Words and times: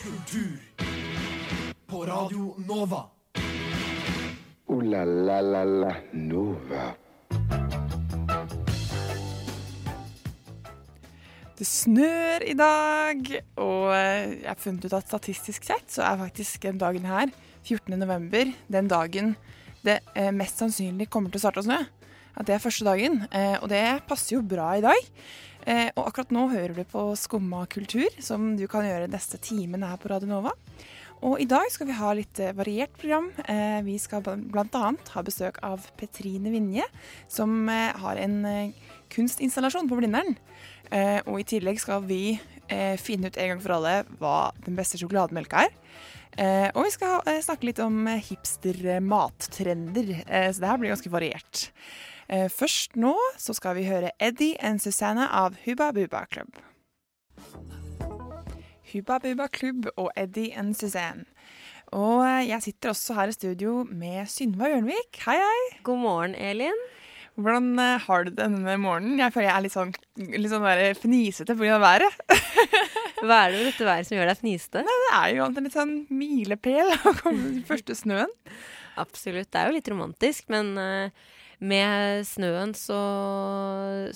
Kultur 0.00 0.60
på 1.86 1.98
Radio 2.06 2.54
Nova. 2.64 3.02
O-la-la-la-la 4.66 5.90
Nova. 6.16 6.86
Det 11.58 11.66
snør 11.68 12.46
i 12.48 12.54
dag, 12.56 13.28
og 13.60 13.92
jeg 13.92 14.48
har 14.48 14.56
funnet 14.56 14.88
ut 14.88 14.96
at 14.96 15.04
statistisk 15.04 15.68
sett 15.68 15.92
så 15.92 16.06
er 16.08 16.22
faktisk 16.22 16.64
den 16.64 16.80
dagen 16.80 17.04
her, 17.04 17.28
14. 17.68 17.98
november, 18.00 18.54
den 18.72 18.88
dagen 18.88 19.34
det 19.84 20.00
eh, 20.16 20.32
mest 20.32 20.64
sannsynlig 20.64 21.10
kommer 21.12 21.28
til 21.28 21.42
å 21.42 21.44
starte 21.44 21.60
å 21.60 21.68
snø. 21.68 21.82
At 22.40 22.48
det 22.48 22.56
er 22.56 22.64
første 22.64 22.88
dagen, 22.88 23.26
eh, 23.36 23.58
og 23.60 23.68
det 23.68 23.84
passer 24.08 24.38
jo 24.38 24.46
bra 24.48 24.72
i 24.80 24.86
dag. 24.88 25.12
Eh, 25.68 25.90
og 25.94 26.06
akkurat 26.08 26.32
nå 26.32 26.46
hører 26.52 26.74
du 26.78 26.84
på 26.88 27.02
Skumma 27.20 27.66
kultur, 27.70 28.08
som 28.22 28.54
du 28.56 28.66
kan 28.70 28.86
gjøre 28.86 29.10
neste 29.12 29.38
timen 29.42 29.82
her 29.84 29.98
på 30.00 30.08
Radio 30.12 30.28
Nova. 30.30 30.52
Og 31.20 31.36
i 31.42 31.48
dag 31.48 31.66
skal 31.68 31.86
vi 31.90 31.98
ha 31.98 32.12
litt 32.16 32.40
eh, 32.40 32.54
variert 32.56 32.94
program. 33.00 33.28
Eh, 33.44 33.80
vi 33.84 33.98
skal 34.00 34.22
bl.a. 34.24 34.92
ha 35.14 35.22
besøk 35.26 35.58
av 35.66 35.84
Petrine 36.00 36.52
Vinje, 36.52 36.86
som 37.28 37.68
eh, 37.68 37.92
har 37.92 38.16
en 38.22 38.44
eh, 38.48 38.72
kunstinstallasjon 39.12 39.90
på 39.90 39.98
Blindern. 40.00 40.32
Eh, 40.88 41.20
og 41.26 41.42
i 41.42 41.48
tillegg 41.56 41.78
skal 41.82 42.06
vi 42.08 42.40
finne 43.02 43.26
ut 43.26 43.34
en 43.34 43.48
gang 43.50 43.58
for 43.58 43.74
alle 43.74 44.06
hva 44.20 44.54
den 44.62 44.78
beste 44.78 44.94
sjokolademelka 45.00 45.64
er. 45.64 45.72
Og 46.78 46.86
vi 46.86 46.92
skal 46.94 47.18
snakke 47.42 47.66
litt 47.66 47.82
om 47.82 48.06
hipster-mattrender, 48.06 50.22
eh, 50.22 50.54
så 50.54 50.62
det 50.62 50.70
her 50.70 50.78
blir 50.78 50.92
ganske 50.92 51.10
variert. 51.10 51.74
Eh, 52.30 52.46
først 52.46 52.94
nå 52.94 53.16
så 53.42 53.54
skal 53.56 53.74
vi 53.74 53.88
høre 53.88 54.12
Eddie 54.22 54.54
and 54.62 54.78
Susanne 54.78 55.24
av 55.34 55.56
Hubba 55.64 55.88
Bubba 55.96 56.22
Club. 56.30 56.60
Hubba 58.92 59.16
Bubba 59.18 59.48
Club 59.50 59.88
og 59.96 60.12
Eddie 60.14 60.54
and 60.54 60.76
Suzanne. 60.78 61.26
Og 61.90 62.22
eh, 62.22 62.46
jeg 62.52 62.62
sitter 62.68 62.92
også 62.92 63.16
her 63.18 63.32
i 63.32 63.34
studio 63.34 63.80
med 63.82 64.30
Synva 64.30 64.70
Jørnvik. 64.70 65.18
Hei, 65.24 65.40
hei. 65.42 65.64
God 65.82 65.98
morgen, 66.04 66.36
Elin. 66.38 66.78
Hvordan 67.34 67.72
eh, 67.82 68.06
har 68.06 68.22
du 68.22 68.30
det 68.30 68.38
denne 68.44 68.76
morgenen? 68.78 69.18
Jeg 69.18 69.34
føler 69.34 69.48
jeg 69.48 69.56
er 69.56 69.66
litt 69.66 69.74
sånn, 69.74 69.92
litt 70.36 70.54
sånn 70.54 70.68
fnisete 71.02 71.58
pga. 71.58 71.80
været. 71.82 72.22
Hva 73.24 73.40
er 73.40 73.50
det 73.50 73.58
med 73.58 73.68
dette 73.72 73.90
været 73.90 74.06
som 74.06 74.20
gjør 74.20 74.30
deg 74.30 74.38
fniste? 74.44 74.86
Det 74.86 74.96
er 75.18 75.34
jo 75.34 75.48
en 75.48 75.58
litt 75.66 75.74
sånn 75.74 75.98
milepæl 76.14 76.94
å 76.94 77.16
komme 77.24 77.42
den 77.56 77.66
første 77.66 77.98
snøen. 77.98 78.30
Absolutt. 79.02 79.50
Det 79.50 79.58
er 79.58 79.66
jo 79.66 79.78
litt 79.80 79.90
romantisk, 79.90 80.46
men 80.54 80.72
eh, 80.78 81.28
med 81.60 82.24
snøen 82.24 82.72
så, 82.76 82.98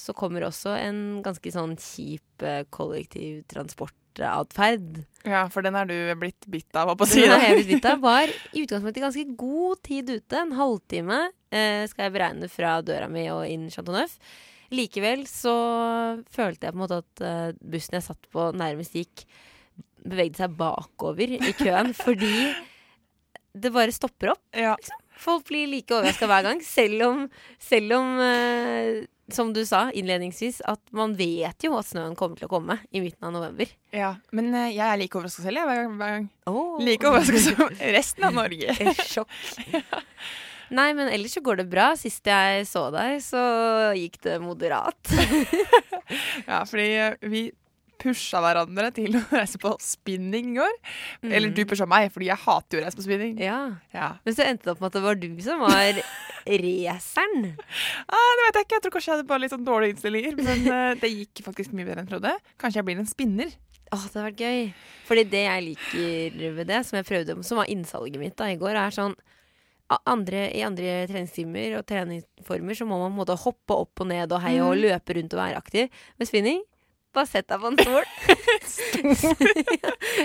så 0.01 0.13
kommer 0.17 0.45
også 0.49 0.71
en 0.79 1.23
ganske 1.25 1.51
sånn 1.53 1.77
kjip 1.81 2.43
uh, 2.45 2.65
kollektivtransportatferd. 2.73 5.05
Ja, 5.29 5.49
for 5.53 5.63
den 5.67 5.77
er 5.77 5.85
du 5.91 6.15
blitt 6.21 6.47
bitt 6.51 6.77
av, 6.77 6.87
hva 6.89 6.97
på 6.99 7.05
å 7.05 7.09
si. 7.11 7.21
Den 7.25 7.33
er 7.37 7.43
jeg 7.51 7.57
blitt 7.61 7.73
bitt 7.77 7.91
av. 7.91 7.99
Var 8.09 8.29
i 8.33 8.61
utgangspunktet 8.65 9.05
ganske 9.05 9.27
god 9.41 9.77
tid 9.85 10.05
ute. 10.15 10.35
En 10.41 10.53
halvtime 10.57 11.19
eh, 11.53 11.85
skal 11.91 12.03
jeg 12.09 12.15
beregne 12.17 12.49
fra 12.53 12.71
døra 12.87 13.09
mi 13.13 13.25
og 13.33 13.43
inn 13.49 13.71
Chateau 13.73 13.95
Neuf. 13.97 14.15
Likevel 14.75 15.21
så 15.29 15.57
følte 16.33 16.67
jeg 16.67 16.73
på 16.73 16.79
en 16.79 16.85
måte 16.87 17.03
at 17.05 17.15
eh, 17.25 17.51
bussen 17.61 17.97
jeg 17.99 18.09
satt 18.09 18.25
på, 18.33 18.41
nærmest 18.57 18.93
gikk 18.97 19.17
Bevegde 20.05 20.37
seg 20.37 20.53
bakover 20.59 21.29
i 21.33 21.53
køen 21.57 21.95
fordi 21.97 22.53
det 23.57 23.71
bare 23.73 23.93
stopper 23.95 24.35
opp. 24.35 24.43
Ja. 24.53 24.75
Folk 25.25 25.49
blir 25.49 25.71
like 25.73 25.95
overraska 25.97 26.29
hver 26.29 26.45
gang, 26.45 26.63
selv 26.65 27.09
om, 27.09 27.27
selv 27.63 27.97
om 27.97 28.15
uh, 28.21 29.05
som 29.33 29.53
du 29.57 29.63
sa 29.67 29.87
innledningsvis, 29.97 30.61
at 30.69 30.81
man 30.93 31.15
vet 31.17 31.65
jo 31.65 31.75
at 31.79 31.89
snøen 31.89 32.17
kommer 32.19 32.37
til 32.37 32.49
å 32.49 32.53
komme 32.53 32.79
i 32.93 33.01
midten 33.01 33.29
av 33.29 33.33
november. 33.33 33.71
ja. 33.95 34.15
Men 34.35 34.53
eh, 34.53 34.75
jeg 34.77 34.85
er 34.85 35.01
like 35.01 35.17
overraska 35.17 35.47
selv, 35.47 35.63
jeg, 35.63 35.69
hver 35.71 35.81
gang. 35.81 35.95
Hver 36.01 36.17
gang. 36.19 36.27
Oh. 36.51 36.77
Like 36.83 37.09
overraska 37.09 37.41
som 37.47 37.79
resten 37.97 38.29
av 38.29 38.37
Norge. 38.37 38.77
Sjokk. 39.15 39.33
Nei, 40.75 40.91
men 40.97 41.11
ellers 41.13 41.35
så 41.37 41.43
går 41.45 41.61
det 41.61 41.67
bra. 41.71 41.91
Sist 41.99 42.27
jeg 42.29 42.65
så 42.69 42.87
deg, 42.95 43.19
så 43.25 43.43
gikk 43.99 44.21
det 44.27 44.41
moderat. 44.45 44.99
Ja, 46.45 46.59
fordi 46.69 46.85
eh, 47.01 47.15
vi 47.33 47.47
pusha 48.05 48.41
hverandre 48.45 48.91
til 48.95 49.17
å 49.19 49.23
reise 49.39 49.61
på 49.61 49.73
spinning 49.83 50.53
i 50.53 50.61
går. 50.61 50.77
Eller 51.25 51.55
du 51.55 51.63
pusha 51.69 51.89
meg, 51.91 52.11
fordi 52.15 52.29
jeg 52.31 52.43
hater 52.45 52.79
jo 52.79 52.83
å 52.83 52.87
reise 52.87 53.01
på 53.01 53.07
spinning. 53.07 53.35
Ja. 53.43 53.59
Ja. 53.97 54.15
Men 54.27 54.37
så 54.37 54.47
endte 54.47 54.69
det 54.69 54.75
opp 54.75 54.85
med 54.85 54.93
at 54.93 54.99
det 54.99 55.05
var 55.07 55.21
du 55.21 55.29
som 55.45 55.65
var 55.65 56.01
raceren. 56.65 57.53
Ah, 58.07 58.31
det 58.39 58.47
vet 58.47 58.61
jeg 58.61 58.69
ikke. 58.69 58.79
Jeg 58.79 58.87
tror 58.87 58.97
kanskje 58.97 59.13
jeg 59.13 59.17
hadde 59.19 59.29
bare 59.35 59.45
litt 59.45 59.55
sånn 59.55 59.69
dårlige 59.69 59.97
innstillinger. 59.97 60.41
Men 60.41 60.67
uh, 60.71 60.97
det 61.03 61.13
gikk 61.13 61.45
faktisk 61.47 61.77
mye 61.77 61.89
bedre 61.89 62.03
enn 62.03 62.09
jeg 62.09 62.17
trodde. 62.17 62.35
Kanskje 62.61 62.83
jeg 62.83 62.89
blir 62.91 63.01
en 63.03 63.11
spinner. 63.11 63.55
Åh, 63.93 64.01
det 64.01 64.17
hadde 64.17 64.27
vært 64.27 64.43
gøy. 64.43 64.67
Fordi 65.09 65.29
det 65.31 65.45
jeg 65.45 65.69
liker 65.69 66.43
ved 66.59 66.69
det, 66.71 66.83
som 66.89 66.99
jeg 66.99 67.09
prøvde, 67.09 67.39
som 67.47 67.61
var 67.61 67.71
innsalget 67.71 68.21
mitt 68.21 68.37
da 68.41 68.51
i 68.51 68.59
går, 68.61 68.77
er 68.81 68.95
sånn 68.95 69.17
andre, 70.09 70.49
I 70.57 70.63
andre 70.65 70.93
treningstimer 71.07 71.77
og 71.79 71.85
treningsformer 71.87 72.77
så 72.77 72.87
må 72.89 72.97
man 72.99 73.11
på 73.11 73.15
en 73.15 73.19
måte 73.21 73.37
hoppe 73.45 73.77
opp 73.85 74.01
og 74.03 74.09
ned 74.11 74.33
og 74.33 74.41
heie 74.43 74.63
og 74.65 74.79
løpe 74.81 75.15
rundt 75.19 75.37
og 75.37 75.43
være 75.43 75.61
aktiv. 75.61 76.01
Med 76.19 76.31
spinning 76.31 76.63
bare 77.15 77.31
sett 77.31 77.49
deg 77.51 77.63
på 77.63 77.71
en 77.71 77.79
stol. 77.79 78.05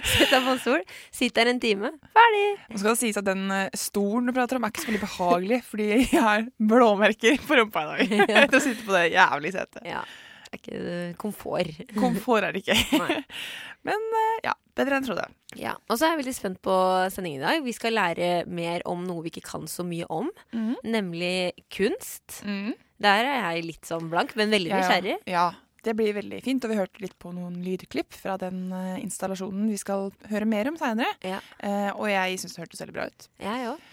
sett 0.10 0.32
deg 0.32 0.40
på 0.46 0.54
en 0.54 0.62
stol, 0.62 0.86
sitt 1.16 1.36
der 1.38 1.52
en 1.52 1.62
time, 1.62 1.92
ferdig. 2.16 2.46
Nå 2.70 2.82
skal 2.82 2.94
det 2.94 3.02
sies 3.02 3.20
at 3.22 3.28
den 3.28 3.46
eh, 3.56 3.78
stolen 3.78 4.30
du 4.30 4.36
prater 4.36 4.60
om, 4.60 4.66
er 4.66 4.74
ikke 4.74 4.86
så 4.86 4.92
veldig 4.92 5.04
behagelig, 5.06 5.60
fordi 5.68 5.90
jeg 5.98 6.24
har 6.26 6.48
blåmerker 6.72 7.40
på 7.46 7.62
rumpa 7.62 7.86
i 7.86 7.92
dag. 7.92 8.18
Ja. 8.30 8.44
Etter 8.44 8.60
å 8.60 8.62
sitte 8.62 8.84
på 8.86 8.94
det 8.94 9.06
jævlig 9.14 9.54
setet. 9.56 9.86
Ja. 9.88 10.02
Det 10.50 10.58
er 10.58 10.60
ikke 10.60 10.80
eh, 10.82 11.14
komfort. 11.20 11.82
Komfort 11.94 12.46
er 12.46 12.56
det 12.56 12.64
ikke. 12.64 12.78
Men 13.88 14.06
eh, 14.20 14.40
ja, 14.48 14.54
bedre 14.78 14.98
enn 14.98 15.06
jeg 15.06 15.12
trodde. 15.12 15.28
Ja. 15.58 15.76
Og 15.88 15.98
så 15.98 16.08
er 16.08 16.14
jeg 16.14 16.22
veldig 16.24 16.36
spent 16.36 16.62
på 16.66 16.76
sendingen 17.14 17.42
i 17.42 17.46
dag. 17.46 17.64
Vi 17.66 17.74
skal 17.78 17.96
lære 17.98 18.30
mer 18.50 18.86
om 18.90 19.06
noe 19.08 19.24
vi 19.26 19.34
ikke 19.34 19.46
kan 19.48 19.70
så 19.70 19.86
mye 19.88 20.10
om, 20.14 20.30
mm. 20.54 20.76
nemlig 20.90 21.54
kunst. 21.74 22.42
Mm. 22.46 22.74
Der 23.00 23.24
er 23.24 23.38
jeg 23.54 23.68
litt 23.70 23.88
sånn 23.88 24.10
blank, 24.12 24.36
men 24.40 24.52
veldig 24.52 24.74
Ja, 24.74 24.82
ja. 25.00 25.18
Ja, 25.30 25.48
det 25.86 25.96
blir 25.98 26.16
veldig 26.18 26.42
fint. 26.46 26.64
Og 26.66 26.74
vi 26.74 26.80
hørte 26.80 27.04
litt 27.04 27.18
på 27.22 27.34
noen 27.36 27.60
lydklipp 27.66 28.16
fra 28.18 28.38
den 28.42 28.68
eh, 28.76 28.96
installasjonen 29.04 29.70
vi 29.72 29.80
skal 29.82 30.10
høre 30.32 30.50
mer 30.50 30.72
om 30.72 30.80
seinere. 30.80 31.12
Ja. 31.26 31.42
og 31.96 32.08
jeg 32.12 32.40
syns 32.42 32.56
det 32.56 32.66
hørtes 32.66 32.82
veldig 32.84 32.98
bra 32.98 33.10
ut. 33.12 33.30
Jeg 33.44 33.70
òg. 33.74 33.92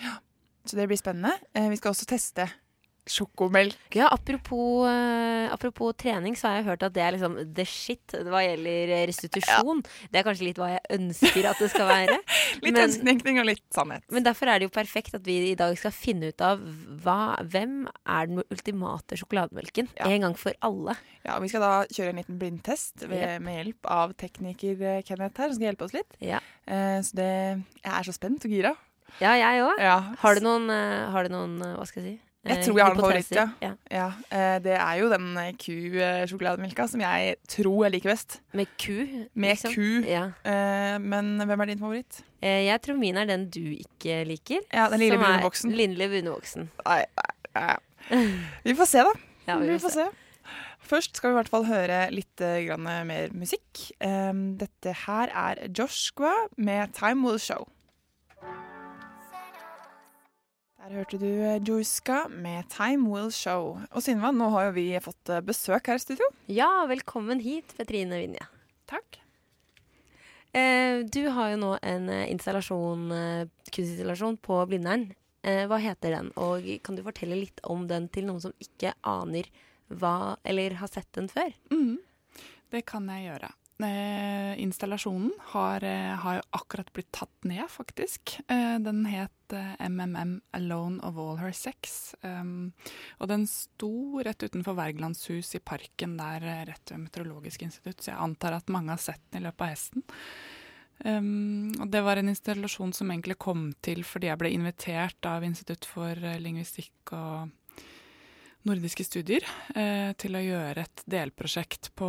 Så 0.66 0.76
det 0.78 0.88
blir 0.90 0.98
spennende. 0.98 1.36
Eh, 1.54 1.68
vi 1.70 1.78
skal 1.78 1.94
også 1.94 2.08
teste 2.10 2.48
sjokomelk. 3.06 3.76
Ja, 3.94 4.08
apropos, 4.12 4.86
eh, 4.90 5.46
apropos 5.54 5.94
trening, 5.96 6.34
så 6.36 6.48
har 6.48 6.56
jeg 6.58 6.66
hørt 6.66 6.82
at 6.82 6.94
det 6.96 7.02
er 7.04 7.14
liksom 7.16 7.36
the 7.54 7.64
shit 7.64 8.16
hva 8.26 8.42
gjelder 8.44 8.92
restitusjon. 9.08 9.80
restitusjon. 9.82 10.10
Det 10.10 10.20
er 10.20 10.26
kanskje 10.26 10.48
litt 10.48 10.60
hva 10.60 10.70
jeg 10.74 10.98
ønsker 10.98 11.48
at 11.50 11.62
det 11.62 11.70
skal 11.70 11.88
være. 11.90 12.18
Litt 12.64 12.72
Men- 12.72 12.82
ønsketenkning 12.88 13.38
og 13.40 13.46
litt 13.50 13.62
sannhet. 13.74 14.02
Men 14.10 14.24
derfor 14.24 14.48
er 14.48 14.58
det 14.58 14.68
jo 14.68 14.74
perfekt 14.74 15.14
at 15.14 15.24
vi 15.26 15.52
i 15.52 15.54
dag 15.58 15.76
skal 15.78 15.92
finne 15.94 16.30
ut 16.32 16.40
av 16.40 16.60
hva, 17.04 17.36
hvem 17.44 17.86
er 17.86 18.26
den 18.30 18.42
ultimate 18.50 19.18
sjokolademelken. 19.20 19.88
Ja. 19.98 20.08
En 20.10 20.26
gang 20.26 20.36
for 20.40 20.56
alle. 20.64 20.96
Ja, 21.24 21.36
og 21.36 21.42
Vi 21.42 21.48
skal 21.52 21.60
da 21.62 21.72
kjøre 21.90 22.14
en 22.14 22.20
liten 22.22 22.38
blindtest 22.40 23.04
ved, 23.06 23.18
yep. 23.20 23.42
med 23.42 23.58
hjelp 23.60 23.86
av 23.92 24.14
tekniker 24.18 24.80
eh, 24.82 25.02
Kenneth 25.06 25.38
her, 25.38 25.50
som 25.52 25.58
skal 25.58 25.70
hjelpe 25.70 25.86
oss 25.88 25.96
litt. 25.96 26.18
Ja, 26.20 26.40
Uh, 26.66 26.98
så 26.98 27.14
det, 27.14 27.26
jeg 27.78 27.92
er 27.94 28.02
så 28.08 28.10
spent 28.10 28.42
og 28.42 28.50
gira. 28.50 28.72
ja 29.20 29.36
jeg 29.38 29.60
òg. 29.62 29.78
Ja. 29.78 29.98
Har 30.18 30.34
du 30.34 30.40
noen, 30.42 30.64
uh, 30.66 31.12
har 31.14 31.22
du 31.22 31.30
noen 31.30 31.52
eh, 31.62 31.76
hva 31.78 31.84
skal 31.86 32.02
jeg 32.02 32.16
si? 32.16 32.22
Jeg 32.46 32.58
Eh, 32.58 32.64
tror 32.64 32.76
jeg 32.78 32.84
har 32.86 32.94
en 32.94 33.00
favoritt, 33.00 33.30
ja. 33.34 33.46
ja. 33.62 33.72
Ja, 33.90 34.06
eh, 34.30 34.58
Det 34.62 34.74
er 34.78 34.94
jo 35.00 35.08
den 35.10 35.36
eh, 35.36 35.52
ku-sjokolademelka 35.58 36.86
som 36.88 37.00
jeg 37.02 37.36
tror 37.50 37.84
jeg 37.86 37.92
liker 37.96 38.10
best. 38.12 38.40
Med 38.54 38.66
ku? 38.78 39.26
Med 39.34 39.56
liksom? 39.56 39.74
ku. 39.74 39.88
Ja. 40.06 40.24
Eh, 40.46 40.98
men 41.02 41.32
hvem 41.42 41.60
er 41.64 41.66
din 41.72 41.78
favoritt? 41.82 42.20
Eh, 42.42 42.66
jeg 42.68 42.80
tror 42.82 42.98
min 43.00 43.16
er 43.18 43.26
den 43.26 43.48
du 43.50 43.60
ikke 43.74 44.20
liker. 44.28 44.60
Ja, 44.72 44.88
Den 44.92 45.00
lille 45.02 45.18
brune 45.18 45.42
boksen. 45.42 45.72
Lille 45.74 46.08
brune 46.12 46.30
boksen. 46.36 46.70
Nei, 46.86 47.02
nei, 47.18 47.32
nei. 47.56 47.76
Vi 48.64 48.74
får 48.78 48.86
se, 48.94 49.02
da. 49.02 49.12
Ja, 49.48 49.58
vi 49.58 49.78
får 49.82 49.90
se. 49.98 50.06
Først 50.86 51.16
skal 51.18 51.32
vi 51.32 51.34
i 51.34 51.38
hvert 51.40 51.50
fall 51.50 51.64
høre 51.66 52.04
litt 52.14 52.40
eh, 52.46 52.60
grann 52.68 52.86
mer 53.08 53.32
musikk. 53.34 53.88
Dette 53.98 54.92
her 55.06 55.32
er 55.34 55.66
Joshua 55.74 56.32
med 56.56 56.92
'Time 56.94 57.26
Will 57.26 57.38
Show'. 57.42 57.66
Der 60.86 61.00
hørte 61.00 61.18
du 61.18 61.26
Joiska 61.66 62.28
med 62.30 62.68
'Time 62.70 63.08
Will 63.10 63.30
Show'. 63.34 63.86
Og 63.90 64.02
Synva, 64.02 64.30
nå 64.30 64.46
har 64.54 64.66
jo 64.68 64.74
vi 64.76 64.84
fått 65.02 65.30
eh, 65.34 65.40
besøk 65.42 65.88
her 65.90 65.98
i 65.98 65.98
studio. 65.98 66.28
Ja, 66.46 66.86
velkommen 66.86 67.40
hit, 67.42 67.74
Petrine 67.74 68.20
Vinje. 68.20 68.46
Takk. 68.86 69.18
Eh, 70.54 71.02
du 71.02 71.26
har 71.34 71.50
jo 71.50 71.56
nå 71.56 71.72
en 71.82 72.06
eh, 72.08 72.30
installasjon, 72.30 73.02
eh, 73.10 73.48
kunstinstallasjon 73.66 74.38
på 74.38 74.60
Blindern. 74.70 75.08
Eh, 75.42 75.66
hva 75.66 75.80
heter 75.82 76.14
den, 76.20 76.30
og 76.38 76.62
kan 76.84 76.94
du 76.94 77.02
fortelle 77.02 77.34
litt 77.34 77.58
om 77.64 77.88
den 77.90 78.06
til 78.08 78.30
noen 78.30 78.40
som 78.46 78.54
ikke 78.62 78.94
aner 79.02 79.50
hva, 79.90 80.36
eller 80.44 80.78
har 80.78 80.86
sett 80.86 81.10
den 81.18 81.26
før? 81.26 81.50
Mm, 81.74 81.98
Det 82.70 82.86
kan 82.86 83.10
jeg 83.10 83.26
gjøre. 83.26 83.50
Eh, 83.76 84.60
installasjonen 84.62 85.32
har, 85.52 85.84
eh, 85.84 86.16
har 86.16 86.34
jo 86.34 86.42
akkurat 86.50 86.92
blitt 86.92 87.12
tatt 87.12 87.44
ned, 87.44 87.68
faktisk. 87.68 88.40
Eh, 88.48 88.78
den 88.78 89.04
het 89.04 89.52
eh, 89.52 89.88
MMM 89.88 90.40
Alone 90.52 91.00
of 91.02 91.16
All 91.16 91.36
Her 91.36 91.52
Sex. 91.52 92.14
Um, 92.22 92.72
og 93.20 93.28
den 93.28 93.46
sto 93.46 94.22
rett 94.24 94.42
utenfor 94.42 94.78
Wergelandshus 94.78 95.54
i 95.54 95.60
parken 95.60 96.16
der 96.16 96.42
eh, 96.42 96.64
rett 96.70 96.90
ved 96.90 97.04
Meteorologisk 97.04 97.62
institutt, 97.62 98.00
så 98.00 98.14
jeg 98.14 98.22
antar 98.22 98.56
at 98.56 98.72
mange 98.72 98.94
har 98.94 99.02
sett 99.02 99.20
den 99.30 99.42
i 99.42 99.46
løpet 99.46 99.60
av 99.60 99.74
hesten. 99.74 100.06
Um, 101.04 101.74
og 101.76 101.90
det 101.92 102.00
var 102.00 102.16
en 102.16 102.32
installasjon 102.32 102.94
som 102.96 103.10
egentlig 103.12 103.36
kom 103.36 103.68
til 103.84 104.00
fordi 104.08 104.30
jeg 104.30 104.40
ble 104.40 104.54
invitert 104.56 105.28
av 105.28 105.44
Institutt 105.44 105.84
for 105.84 106.16
eh, 106.16 106.40
lingvistikk 106.40 107.12
og 107.12 107.52
nordiske 108.66 109.06
studier 109.06 109.46
eh, 109.74 110.10
til 110.20 110.36
å 110.36 110.42
gjøre 110.42 110.84
et 110.86 111.04
delprosjekt 111.08 111.92
på 111.98 112.08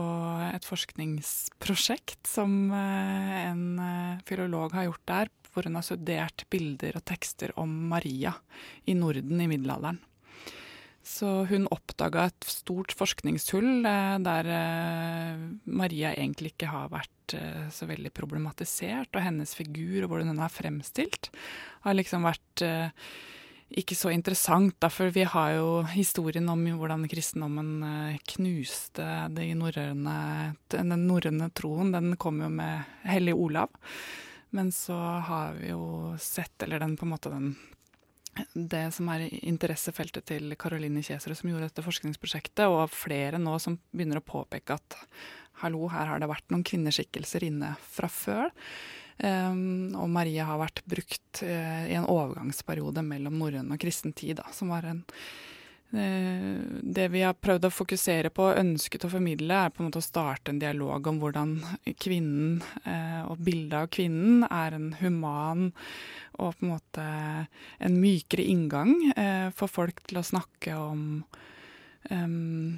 et 0.50 0.66
forskningsprosjekt 0.68 2.30
som 2.30 2.72
eh, 2.74 3.34
en 3.46 3.64
eh, 3.84 4.26
filolog 4.28 4.76
har 4.78 4.90
gjort 4.90 5.06
der, 5.10 5.32
hvor 5.54 5.68
hun 5.68 5.78
har 5.78 5.86
studert 5.86 6.46
bilder 6.54 7.00
og 7.00 7.06
tekster 7.08 7.54
om 7.62 7.72
Maria 7.92 8.36
i 8.86 8.98
Norden 8.98 9.42
i 9.42 9.50
middelalderen. 9.50 10.02
Så 11.08 11.46
hun 11.48 11.70
oppdaga 11.72 12.26
et 12.28 12.50
stort 12.52 12.92
forskningshull 12.98 13.86
eh, 13.88 14.18
der 14.26 14.52
eh, 14.52 15.48
Maria 15.72 16.12
egentlig 16.18 16.56
ikke 16.56 16.74
har 16.74 16.92
vært 16.92 17.38
eh, 17.38 17.70
så 17.72 17.88
veldig 17.88 18.12
problematisert, 18.18 19.14
og 19.14 19.24
hennes 19.24 19.56
figur 19.56 20.04
og 20.04 20.12
hvordan 20.12 20.34
hun 20.34 20.44
er 20.44 20.52
fremstilt, 20.52 21.32
har 21.86 21.96
liksom 21.96 22.28
vært 22.28 22.66
eh, 22.66 23.10
ikke 23.68 23.98
så 24.00 24.12
interessant, 24.14 24.78
da, 24.80 24.88
for 24.94 25.12
vi 25.12 25.26
har 25.28 25.56
jo 25.58 25.82
historien 25.92 26.48
om 26.50 26.62
hvordan 26.80 27.04
kristendommen 27.12 27.72
eh, 27.84 28.20
knuste 28.36 29.08
de 29.36 29.50
norrøne, 29.60 30.20
den 30.72 30.96
norrøne 31.04 31.50
troen. 31.58 31.92
Den 31.92 32.16
kom 32.22 32.40
jo 32.46 32.52
med 32.54 32.88
hellig 33.08 33.36
Olav. 33.36 33.74
Men 34.56 34.72
så 34.72 34.96
har 35.28 35.58
vi 35.60 35.74
jo 35.74 36.14
sett, 36.22 36.56
eller 36.64 36.80
den 36.80 36.96
på 36.96 37.06
en 37.08 37.12
måte 37.12 37.34
den 37.34 37.56
det 38.54 38.92
som 38.94 39.08
er 39.10 39.24
interessefeltet 39.32 40.28
til 40.30 40.54
Caroline 40.62 41.02
Kjesere, 41.02 41.34
som 41.34 41.50
gjorde 41.50 41.72
dette 41.72 41.86
forskningsprosjektet, 41.86 42.68
og 42.70 42.94
flere 42.94 43.40
nå 43.42 43.56
som 43.62 43.80
begynner 43.90 44.22
å 44.22 44.28
påpeke 44.28 44.78
at 44.78 44.98
hallo, 45.64 45.88
her 45.90 46.12
har 46.12 46.22
det 46.22 46.30
vært 46.30 46.54
noen 46.54 46.66
kvinneskikkelser 46.68 47.48
inne 47.48 47.74
fra 47.82 48.10
før. 48.12 48.52
Um, 49.18 49.96
og 49.98 50.12
Maria 50.14 50.46
har 50.46 50.60
vært 50.62 50.84
brukt 50.86 51.40
uh, 51.42 51.86
i 51.90 51.96
en 51.98 52.06
overgangsperiode 52.06 53.02
mellom 53.02 53.40
norrøn 53.42 53.72
og 53.74 53.80
kristen 53.82 54.14
tid, 54.14 54.44
som 54.54 54.70
var 54.70 54.86
en 54.86 55.00
uh, 55.90 56.58
Det 56.86 57.08
vi 57.10 57.24
har 57.26 57.34
prøvd 57.34 57.66
å 57.66 57.74
fokusere 57.74 58.30
på 58.30 58.46
og 58.46 58.60
ønsket 58.62 59.08
å 59.08 59.10
formidle, 59.10 59.58
er 59.58 59.74
på 59.74 59.82
en 59.82 59.88
måte 59.90 60.04
å 60.04 60.06
starte 60.06 60.54
en 60.54 60.62
dialog 60.62 61.10
om 61.10 61.18
hvordan 61.24 61.56
kvinnen 61.98 62.60
uh, 62.86 63.24
og 63.32 63.42
bildet 63.42 63.80
av 63.80 63.90
kvinnen 63.98 64.46
er 64.52 64.78
en 64.78 64.92
human 65.02 65.72
og 66.38 66.54
på 66.60 66.68
en 66.68 66.76
måte 66.76 67.08
en 67.82 67.98
mykere 67.98 68.46
inngang 68.46 68.92
for 69.58 69.72
folk 69.74 70.04
til 70.06 70.20
å 70.20 70.28
snakke 70.28 70.76
om 70.78 71.00
um, 72.12 72.78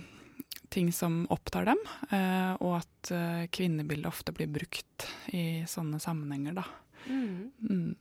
ting 0.74 0.92
som 0.96 1.24
opptar 1.34 1.70
dem, 1.72 1.82
eh, 2.12 2.54
og 2.60 2.80
at 2.82 3.12
eh, 3.16 3.48
kvinnebildet 3.54 4.10
ofte 4.10 4.36
blir 4.36 4.50
brukt 4.52 5.08
i 5.34 5.66
sånne 5.70 6.00
sammenhenger, 6.04 6.60
da. 6.62 6.66
Mm. 7.10 7.52
Mm. 7.70 7.96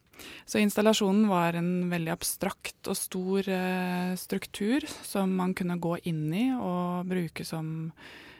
Så 0.48 0.58
installasjonen 0.58 1.28
var 1.30 1.56
en 1.58 1.88
veldig 1.90 2.10
abstrakt 2.12 2.90
og 2.90 2.98
stor 2.98 3.48
eh, 3.52 4.14
struktur 4.18 4.86
som 5.06 5.36
man 5.38 5.54
kunne 5.58 5.78
gå 5.78 5.94
inn 6.10 6.26
i 6.34 6.48
og 6.56 7.06
bruke 7.08 7.46
som 7.46 7.92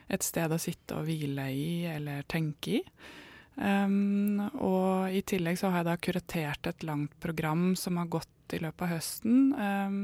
et 0.09 0.25
sted 0.25 0.51
å 0.51 0.59
sitte 0.59 0.97
og 0.97 1.07
hvile 1.07 1.47
i 1.53 1.71
eller 1.89 2.27
tenke 2.29 2.79
i. 2.79 2.83
Um, 3.59 4.39
og 4.63 5.11
i 5.11 5.19
tillegg 5.27 5.57
så 5.59 5.69
har 5.69 5.81
jeg 5.81 5.89
da 5.89 5.95
kuratert 5.99 6.69
et 6.69 6.85
langt 6.87 7.15
program 7.19 7.73
som 7.75 7.99
har 7.99 8.07
gått 8.11 8.55
i 8.55 8.61
løpet 8.63 8.85
av 8.85 8.93
høsten. 8.93 9.41
Um, 9.53 9.99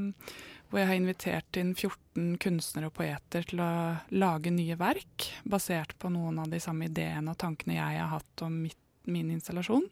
hvor 0.70 0.82
jeg 0.82 0.90
har 0.90 0.98
invitert 0.98 1.60
inn 1.60 1.74
14 1.76 2.38
kunstnere 2.42 2.90
og 2.90 2.96
poeter 2.98 3.46
til 3.48 3.62
å 3.64 3.72
lage 4.16 4.54
nye 4.54 4.78
verk, 4.80 5.30
basert 5.44 5.94
på 6.02 6.12
noen 6.14 6.42
av 6.44 6.50
de 6.52 6.62
samme 6.64 6.90
ideene 6.90 7.34
og 7.34 7.40
tankene 7.42 7.78
jeg 7.78 8.00
har 8.02 8.12
hatt 8.16 8.46
om 8.46 8.58
mitt, 8.66 8.82
min 9.10 9.30
installasjon. 9.36 9.86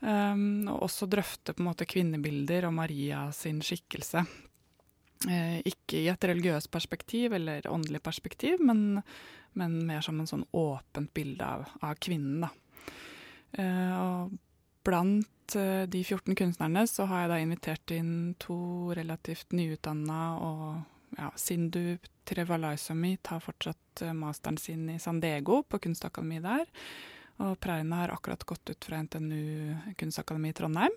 Um, 0.00 0.68
og 0.70 0.86
også 0.86 1.08
drøfte 1.10 1.52
på 1.52 1.60
en 1.60 1.68
måte 1.68 1.88
kvinnebilder 1.88 2.64
og 2.68 2.76
Maria 2.78 3.26
sin 3.36 3.60
skikkelse. 3.64 4.24
Uh, 5.26 5.58
ikke 5.68 5.98
i 6.00 6.06
et 6.08 6.28
religiøst 6.30 6.70
perspektiv 6.72 7.34
eller 7.36 7.68
åndelig 7.68 8.00
perspektiv, 8.06 8.62
men, 8.64 9.02
men 9.58 9.76
mer 9.88 10.06
som 10.06 10.22
en 10.22 10.30
sånn 10.30 10.46
åpent 10.56 11.12
bilde 11.16 11.44
av, 11.44 11.66
av 11.84 11.98
kvinnen. 12.00 12.46
Da. 12.46 12.54
Uh, 13.58 13.92
og 14.00 14.38
blant 14.86 15.56
uh, 15.56 15.84
de 15.90 16.02
14 16.04 16.34
kunstnerne 16.38 16.86
så 16.88 17.06
har 17.10 17.24
jeg 17.24 17.32
da 17.32 17.38
invitert 17.42 17.94
inn 17.94 18.14
to 18.40 18.56
relativt 18.96 19.54
nyutdanna 19.56 20.22
og 20.44 20.64
ja, 21.18 21.30
Sindu 21.38 21.98
Trevalaisami 22.28 23.16
tar 23.26 23.42
fortsatt 23.44 24.04
uh, 24.04 24.14
masteren 24.16 24.60
sin 24.60 24.88
i 24.92 24.98
San 25.02 25.20
Diego 25.22 25.62
på 25.62 25.80
Kunstakademiet 25.82 26.46
der. 26.46 26.68
Og 27.40 27.56
Preina 27.60 28.02
har 28.02 28.12
akkurat 28.12 28.44
gått 28.44 28.70
ut 28.70 28.84
fra 28.84 29.00
NTNU 29.02 29.94
Kunstakademi 29.98 30.52
i 30.52 30.56
Trondheim. 30.56 30.96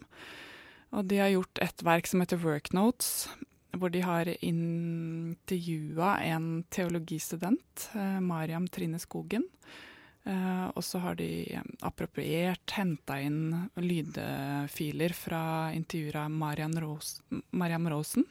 Og 0.93 1.07
de 1.09 1.21
har 1.21 1.31
gjort 1.31 1.61
et 1.63 1.83
verk 1.85 2.09
som 2.09 2.21
heter 2.21 2.41
Worknotes, 2.43 3.29
hvor 3.73 3.89
de 3.89 4.03
har 4.05 4.29
intervjua 4.45 6.17
en 6.27 6.65
teologistudent, 6.69 7.87
uh, 7.95 8.19
Mariam 8.21 8.67
Trine 8.67 8.99
Skogen 9.01 9.47
Uh, 10.23 10.69
og 10.71 10.83
så 10.87 11.01
har 11.03 11.17
de 11.19 11.27
appropriert, 11.83 12.63
henta 12.77 13.17
inn 13.19 13.67
lydfiler 13.75 15.15
fra 15.17 15.43
intervjuer 15.75 16.21
av 16.21 16.29
Mariam, 16.31 16.77
Ros 16.79 17.17
Mariam 17.51 17.89
Rosen, 17.91 18.23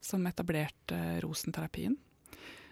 som 0.00 0.24
etablerte 0.30 0.96
uh, 0.96 1.18
Rosenterapien. 1.20 1.98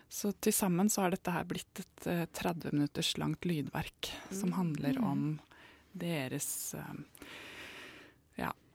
Så 0.08 0.32
til 0.40 0.56
sammen 0.56 0.88
så 0.88 1.04
har 1.04 1.12
dette 1.12 1.34
her 1.34 1.44
blitt 1.48 1.82
et 1.82 2.08
uh, 2.08 2.24
30 2.24 2.72
minutters 2.72 3.12
langt 3.20 3.44
lydverk 3.44 4.08
mm. 4.14 4.36
som 4.40 4.56
handler 4.56 5.00
om 5.04 5.26
deres 5.92 6.48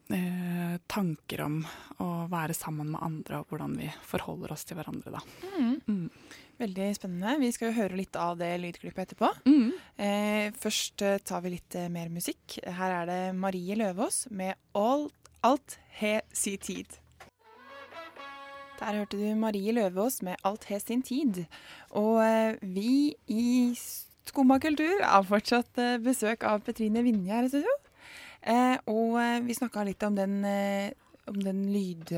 ja, 0.09 0.77
tanker 0.87 1.41
om 1.45 1.59
å 2.01 2.09
være 2.29 2.55
sammen 2.57 2.91
med 2.93 3.01
andre, 3.05 3.41
og 3.41 3.51
hvordan 3.51 3.75
vi 3.79 3.89
forholder 4.05 4.53
oss 4.55 4.65
til 4.67 4.79
hverandre, 4.79 5.13
da. 5.17 5.21
Mm. 5.57 5.75
Mm. 5.87 6.07
Veldig 6.59 6.87
spennende. 6.97 7.35
Vi 7.39 7.51
skal 7.55 7.69
jo 7.69 7.77
høre 7.77 7.99
litt 7.99 8.17
av 8.19 8.39
det 8.39 8.51
lydklippet 8.63 9.05
etterpå. 9.13 9.29
Mm. 9.47 9.69
Eh, 9.95 10.47
først 10.59 11.03
eh, 11.05 11.19
tar 11.23 11.43
vi 11.45 11.53
litt 11.55 11.77
eh, 11.77 11.91
mer 11.93 12.11
musikk. 12.11 12.57
Her 12.65 12.95
er 13.01 13.09
det 13.09 13.21
Marie 13.37 13.77
Løvaas 13.79 14.25
med 14.31 14.57
Alt, 14.77 15.15
'Alt 15.39 15.77
he 16.01 16.19
si 16.35 16.57
tid'. 16.57 16.99
Der 18.79 18.97
hørte 18.97 19.17
du 19.19 19.35
Marie 19.39 19.71
Løvaas 19.71 20.21
med 20.21 20.35
'Alt 20.43 20.65
he 20.67 20.79
sin 20.79 21.03
tid'. 21.03 21.45
Og 21.91 22.19
eh, 22.25 22.57
vi 22.61 23.15
i 23.27 23.75
Skumma 24.29 24.59
kultur 24.59 24.99
har 25.01 25.23
fortsatt 25.25 25.79
eh, 25.81 25.97
besøk 25.97 26.43
av 26.43 26.61
Petrine 26.61 27.01
Vinje 27.01 27.33
her 27.33 27.47
i 27.47 27.49
studio. 27.49 27.78
Eh, 28.41 28.77
og 28.87 29.17
vi 29.45 29.55
snakka 29.57 29.83
litt 29.87 30.03
om 30.07 30.15
den, 30.15 30.39
om 31.27 31.39
den 31.43 31.65
lyd... 31.73 32.13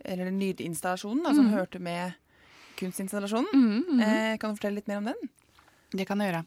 Eller 0.00 0.30
den 0.30 0.38
lydinstallasjonen 0.40 1.26
da, 1.26 1.34
som 1.36 1.44
Mm. 1.50 1.52
hørte 1.58 1.78
med 1.78 2.14
kunstinstallasjonen. 2.80 3.50
Mm, 3.52 3.84
mm. 3.84 4.00
Eh, 4.00 4.38
kan 4.40 4.48
du 4.50 4.56
fortelle 4.56 4.78
litt 4.80 4.86
mer 4.88 4.96
om 5.02 5.10
den? 5.10 5.28
Det 5.92 6.06
kan 6.08 6.22
jeg 6.24 6.32
gjøre. 6.32 6.46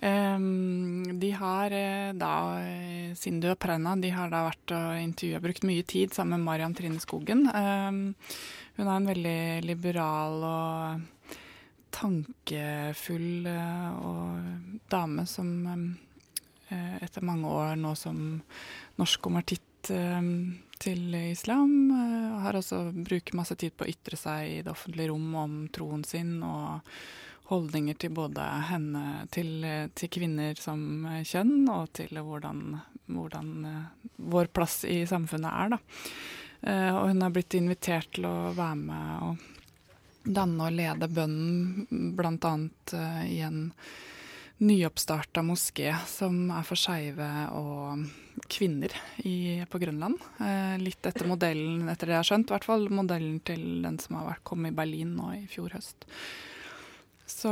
Um, 0.00 1.18
de 1.18 1.30
har 1.34 1.74
eh, 1.74 2.12
da 2.14 2.30
eh, 2.62 3.12
Sindu 3.18 3.48
og 3.50 3.58
Prana 3.58 3.96
de 3.98 4.12
har 4.14 4.30
da 4.30 4.44
vært 4.46 4.72
og 4.72 5.00
intervjua 5.02 5.40
brukt 5.42 5.64
mye 5.66 5.82
tid 5.82 6.14
sammen 6.14 6.38
med 6.38 6.46
Mariam 6.46 6.74
Trine 6.78 7.00
Skogen. 7.02 7.44
Um, 7.50 8.14
hun 8.78 8.86
er 8.86 8.94
en 8.94 9.08
veldig 9.10 9.40
liberal 9.66 10.44
og 10.46 11.32
tankefull 11.98 13.48
uh, 13.50 13.90
og 14.00 14.86
dame 14.92 15.26
som 15.26 15.50
um, 15.66 15.88
etter 16.70 17.24
mange 17.24 17.48
år 17.48 17.76
nå 17.80 17.94
som 17.96 18.18
norsk 19.00 19.22
konvertitt 19.24 19.90
um, 19.94 20.58
til 20.78 21.14
islam, 21.14 21.90
Og 21.90 22.40
har 22.44 22.58
også 22.58 22.92
brukt 22.94 23.34
masse 23.34 23.56
tid 23.58 23.74
på 23.74 23.86
å 23.86 23.90
ytre 23.90 24.18
seg 24.20 24.50
i 24.50 24.60
det 24.62 24.70
offentlige 24.70 25.10
rom 25.10 25.34
om 25.34 25.56
troen 25.74 26.04
sin 26.06 26.38
og 26.46 26.84
holdninger 27.48 27.96
til 27.98 28.12
både 28.14 28.44
henne, 28.68 29.04
til, 29.32 29.64
til 29.96 30.10
kvinner 30.12 30.58
som 30.60 31.08
kjønn, 31.24 31.64
og 31.72 31.88
til 31.96 32.12
hvordan, 32.20 32.76
hvordan 33.08 33.54
vår 34.30 34.50
plass 34.52 34.82
i 34.84 35.00
samfunnet 35.08 35.48
er. 35.48 35.72
Da. 35.72 35.78
Og 36.92 37.06
hun 37.08 37.24
har 37.24 37.32
blitt 37.32 37.56
invitert 37.56 38.12
til 38.12 38.28
å 38.28 38.52
være 38.52 38.82
med 38.82 39.24
og 39.24 39.48
danne 40.28 40.68
og 40.68 40.76
lede 40.76 41.08
bønnen, 41.08 42.12
bl.a. 42.16 42.54
Uh, 42.92 43.24
i 43.28 43.40
en 43.44 43.68
nyoppstarta 44.58 45.42
moské 45.46 45.92
som 46.10 46.48
er 46.50 46.66
for 46.66 46.78
skeive 46.78 47.28
og 47.54 48.02
kvinner 48.50 48.92
i, 49.22 49.64
på 49.70 49.80
Grønland. 49.82 50.18
Eh, 50.42 50.76
litt 50.82 51.06
etter 51.06 51.28
modellen, 51.30 51.88
etter 51.90 52.10
det 52.10 52.16
jeg 52.16 52.22
har 52.24 52.28
skjønt, 52.32 52.52
hvert 52.52 52.66
fall 52.66 52.88
modellen 52.90 53.38
til 53.46 53.82
den 53.84 53.98
som 54.02 54.18
har 54.18 54.32
vært 54.32 54.46
kommet 54.46 54.74
i 54.74 54.78
Berlin 54.78 55.16
nå 55.18 55.32
i 55.36 55.46
fjor 55.50 55.74
høst. 55.78 56.06
Så 57.28 57.50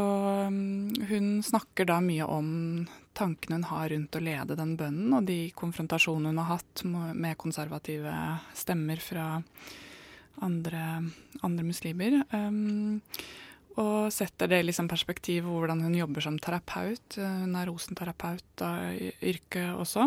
um, 0.49 0.89
hun 1.09 1.43
snakker 1.45 1.85
da 1.85 1.99
mye 2.01 2.25
om 2.25 2.87
tankene 3.17 3.59
hun 3.59 3.67
har 3.69 3.91
rundt 3.93 4.17
å 4.17 4.23
lede 4.25 4.57
den 4.57 4.73
bønnen, 4.81 5.13
og 5.19 5.27
de 5.29 5.51
konfrontasjonene 5.57 6.33
hun 6.33 6.41
har 6.41 6.57
hatt 6.57 6.85
med 6.87 7.37
konservative 7.39 8.15
stemmer 8.57 9.03
fra 9.05 9.27
andre, 10.43 10.87
andre 11.45 11.67
muslimer. 11.69 12.23
Um, 12.33 13.03
Og 13.77 14.13
setter 14.15 14.49
det 14.49 14.61
i 14.63 14.67
liksom 14.71 14.89
perspektiv 14.89 15.45
hvordan 15.45 15.83
hun 15.85 15.95
jobber 15.99 16.25
som 16.25 16.39
terapeut. 16.41 17.19
Eh, 17.19 17.35
Hun 17.43 17.57
er 17.61 17.67
rosenterapeut 17.69 18.63
av 18.65 18.95
yrke 19.21 19.67
også. 19.77 20.07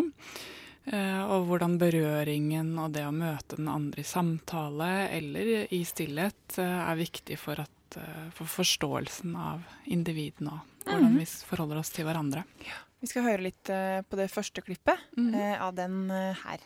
Eh, 0.90 1.20
Og 1.30 1.46
hvordan 1.46 1.78
berøringen 1.78 2.72
og 2.82 2.92
det 2.96 3.04
å 3.06 3.12
møte 3.14 3.56
den 3.60 3.68
andre 3.68 4.00
i 4.00 4.06
samtale 4.08 5.08
eller 5.10 5.66
i 5.70 5.82
stillhet 5.84 6.58
eh, 6.58 6.80
er 6.90 6.96
viktig 6.98 7.38
for, 7.38 7.60
at, 7.60 7.98
for 8.34 8.46
forståelsen 8.46 9.36
av 9.36 9.62
individene 9.86 10.56
og 10.56 10.88
hvordan 10.90 11.18
vi 11.20 11.26
forholder 11.26 11.78
oss 11.82 11.90
til 11.94 12.06
hverandre. 12.08 12.42
Vi 13.00 13.06
skal 13.06 13.22
høre 13.28 13.42
litt 13.46 13.64
på 13.70 14.16
det 14.18 14.30
første 14.32 14.62
klippet 14.64 14.98
Mhm. 15.16 15.34
eh, 15.34 15.56
av 15.62 15.74
den 15.74 16.08
her. 16.10 16.58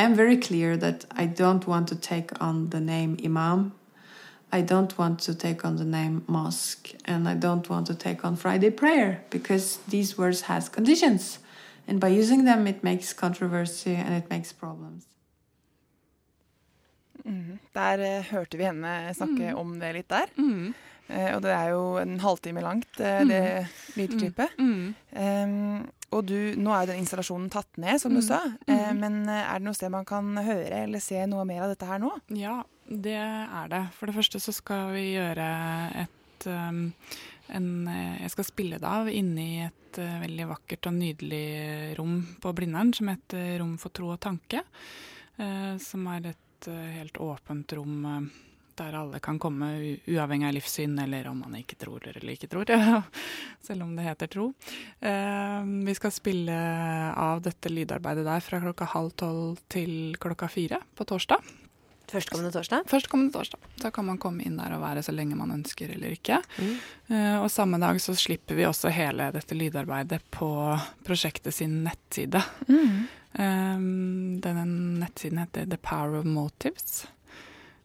I 0.00 0.02
am 0.02 0.14
very 0.14 0.38
clear 0.38 0.78
that 0.78 1.04
I 1.10 1.26
don't 1.26 1.66
want 1.66 1.86
to 1.88 1.94
take 1.94 2.30
on 2.40 2.70
the 2.70 2.80
name 2.80 3.18
Imam. 3.22 3.72
I 4.50 4.62
don't 4.62 4.96
want 4.96 5.20
to 5.26 5.34
take 5.34 5.62
on 5.62 5.76
the 5.76 5.84
name 5.84 6.24
mosque 6.26 6.94
and 7.04 7.28
I 7.28 7.34
don't 7.34 7.68
want 7.68 7.86
to 7.88 7.94
take 7.94 8.24
on 8.24 8.36
Friday 8.36 8.70
prayer 8.70 9.22
because 9.28 9.78
these 9.88 10.16
words 10.16 10.40
has 10.42 10.70
conditions 10.70 11.38
and 11.86 12.00
by 12.00 12.08
using 12.08 12.46
them 12.46 12.66
it 12.66 12.82
makes 12.82 13.12
controversy 13.12 13.94
and 13.94 14.14
it 14.14 14.30
makes 14.30 14.54
problems. 14.54 15.04
Der 17.74 17.98
eh, 17.98 18.24
hørte 18.32 18.56
vi 18.56 18.64
henne 18.64 19.14
snakke 19.14 19.52
om 19.54 19.76
det 19.80 19.92
litt 19.98 20.08
der. 20.08 20.32
Mm. 20.36 20.74
Eh, 21.08 21.34
og 21.34 21.42
det 21.42 21.52
er 21.52 21.68
jo 21.74 21.98
en 22.00 22.20
halvtime 22.20 22.64
langt, 22.64 23.00
eh, 23.00 23.20
det 23.28 23.66
lydklippet. 24.00 24.56
Mm. 24.58 24.94
Um, 25.12 25.90
og 26.12 26.26
du, 26.26 26.36
nå 26.58 26.72
er 26.74 26.84
jo 26.86 26.90
den 26.92 27.02
installasjonen 27.04 27.50
tatt 27.50 27.76
ned, 27.78 28.00
som 28.02 28.10
du 28.12 28.18
Mm. 28.20 28.26
sa. 28.26 28.40
Eh, 28.66 28.92
Mm. 28.92 28.98
men 29.00 29.28
eh, 29.28 29.44
er 29.54 29.58
det 29.58 29.64
noe 29.68 29.74
sted 29.74 29.90
man 29.90 30.04
kan 30.04 30.36
høre 30.36 30.82
eller 30.84 30.98
se 31.00 31.24
noe 31.26 31.44
mer 31.44 31.62
av 31.62 31.68
dette 31.74 31.86
her 31.86 31.98
nå? 32.02 32.10
Ja, 32.34 32.62
det 32.88 33.14
er 33.14 33.68
det. 33.68 33.82
For 33.94 34.06
det 34.06 34.14
første 34.16 34.40
så 34.40 34.52
skal 34.52 34.92
vi 34.92 35.14
gjøre 35.14 35.46
et 36.02 36.46
um, 36.46 36.92
en, 37.52 37.88
eh, 37.88 38.18
Jeg 38.22 38.30
skal 38.30 38.44
spille 38.44 38.78
det 38.78 38.84
av 38.88 39.08
inne 39.08 39.38
i 39.40 39.60
et 39.66 39.98
uh, 39.98 40.20
veldig 40.22 40.46
vakkert 40.48 40.86
og 40.86 40.94
nydelig 40.94 41.96
rom 41.98 42.36
på 42.40 42.52
Blindern 42.54 42.92
som 42.94 43.08
heter 43.08 43.58
Rom 43.58 43.76
for 43.78 43.90
tro 43.90 44.12
og 44.12 44.20
tanke. 44.20 44.62
Uh, 45.38 45.76
som 45.78 46.06
er 46.06 46.30
et 46.30 46.68
uh, 46.68 46.90
helt 46.98 47.14
åpent 47.18 47.72
rom 47.76 48.30
der 48.80 48.96
alle 48.96 49.20
kan 49.22 49.38
komme, 49.40 49.70
uavhengig 50.08 50.48
av 50.48 50.56
livssyn, 50.56 50.98
eller 51.04 51.28
om 51.30 51.42
man 51.44 51.56
ikke 51.60 51.78
tror 51.80 52.08
eller 52.10 52.32
ikke 52.32 52.50
tror. 52.50 52.70
Selv 53.66 53.84
om 53.86 53.94
det 53.96 54.08
heter 54.08 54.30
tro. 54.32 54.50
Eh, 55.00 55.62
vi 55.86 55.96
skal 55.98 56.14
spille 56.14 56.60
av 57.14 57.44
dette 57.44 57.72
lydarbeidet 57.72 58.26
der 58.26 58.44
fra 58.44 58.62
klokka 58.64 58.88
halv 58.94 59.16
tolv 59.20 59.60
til 59.72 60.16
klokka 60.20 60.48
fire 60.50 60.80
på 60.96 61.06
torsdag. 61.08 61.56
Førstkommende 62.10 62.50
torsdag. 62.50 62.88
Førstkommende 62.90 63.32
torsdag. 63.32 63.68
Da 63.78 63.90
kan 63.94 64.08
man 64.08 64.18
komme 64.18 64.42
inn 64.42 64.56
der 64.58 64.74
og 64.74 64.82
være 64.82 65.04
så 65.06 65.14
lenge 65.14 65.38
man 65.38 65.52
ønsker 65.54 65.92
eller 65.94 66.16
ikke. 66.16 66.40
Mm. 66.58 66.72
Eh, 67.14 67.36
og 67.38 67.50
samme 67.54 67.78
dag 67.82 68.00
så 68.02 68.16
slipper 68.18 68.58
vi 68.58 68.66
også 68.66 68.90
hele 68.94 69.30
dette 69.36 69.54
lydarbeidet 69.54 70.24
på 70.34 70.50
prosjektet 71.06 71.54
sin 71.54 71.82
nettside. 71.86 72.42
Um, 73.38 74.40
denne 74.42 74.64
nettsiden 74.98 75.38
heter 75.38 75.70
The 75.70 75.78
Power 75.78 76.18
of 76.18 76.26
Motives. 76.26 77.04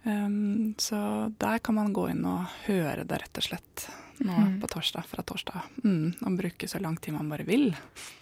Um, 0.06 0.76
så 0.78 0.98
der 1.42 1.60
kan 1.66 1.76
man 1.76 1.94
gå 1.94 2.10
inn 2.12 2.26
og 2.30 2.46
høre 2.68 3.06
det 3.10 3.24
rett 3.24 3.40
og 3.42 3.46
slett 3.48 3.88
nå 4.22 4.32
mm. 4.32 4.60
på 4.62 4.68
torsdag, 4.68 5.08
fra 5.10 5.24
torsdag. 5.26 5.64
Mm, 5.84 6.14
og 6.22 6.36
bruke 6.40 6.68
så 6.70 6.80
lang 6.80 6.98
tid 7.02 7.16
man 7.18 7.30
bare 7.32 7.44
vil. 7.48 7.72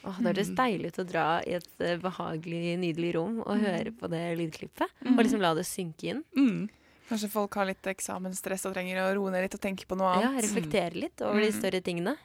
Åh, 0.04 0.22
det 0.22 0.32
hørtes 0.32 0.54
deilig 0.58 0.94
ut 0.94 1.02
å 1.04 1.06
dra 1.10 1.26
i 1.46 1.58
et 1.60 1.84
eh, 1.84 2.00
behagelig, 2.02 2.78
nydelig 2.82 3.12
rom 3.18 3.42
og 3.44 3.62
høre 3.62 3.94
på 4.00 4.10
det 4.12 4.24
lydklippet. 4.40 4.96
Og 5.12 5.22
liksom 5.22 5.44
la 5.44 5.54
det 5.58 5.68
synke 5.70 6.14
inn. 6.14 6.24
Mm. 6.38 6.66
Kanskje 7.10 7.30
folk 7.30 7.60
har 7.60 7.68
litt 7.70 7.92
eksamensstress 7.92 8.66
og 8.70 8.74
trenger 8.78 9.04
å 9.04 9.12
roe 9.18 9.34
ned 9.34 9.46
litt 9.46 9.58
og 9.60 9.62
tenke 9.62 9.86
på 9.90 10.00
noe 10.00 10.16
annet. 10.16 10.30
Ja, 10.32 10.44
reflektere 10.48 10.98
litt 10.98 11.22
over 11.22 11.44
de 11.44 11.52
Mm. 11.52 11.60
større 11.60 11.82
tingene. 11.84 12.16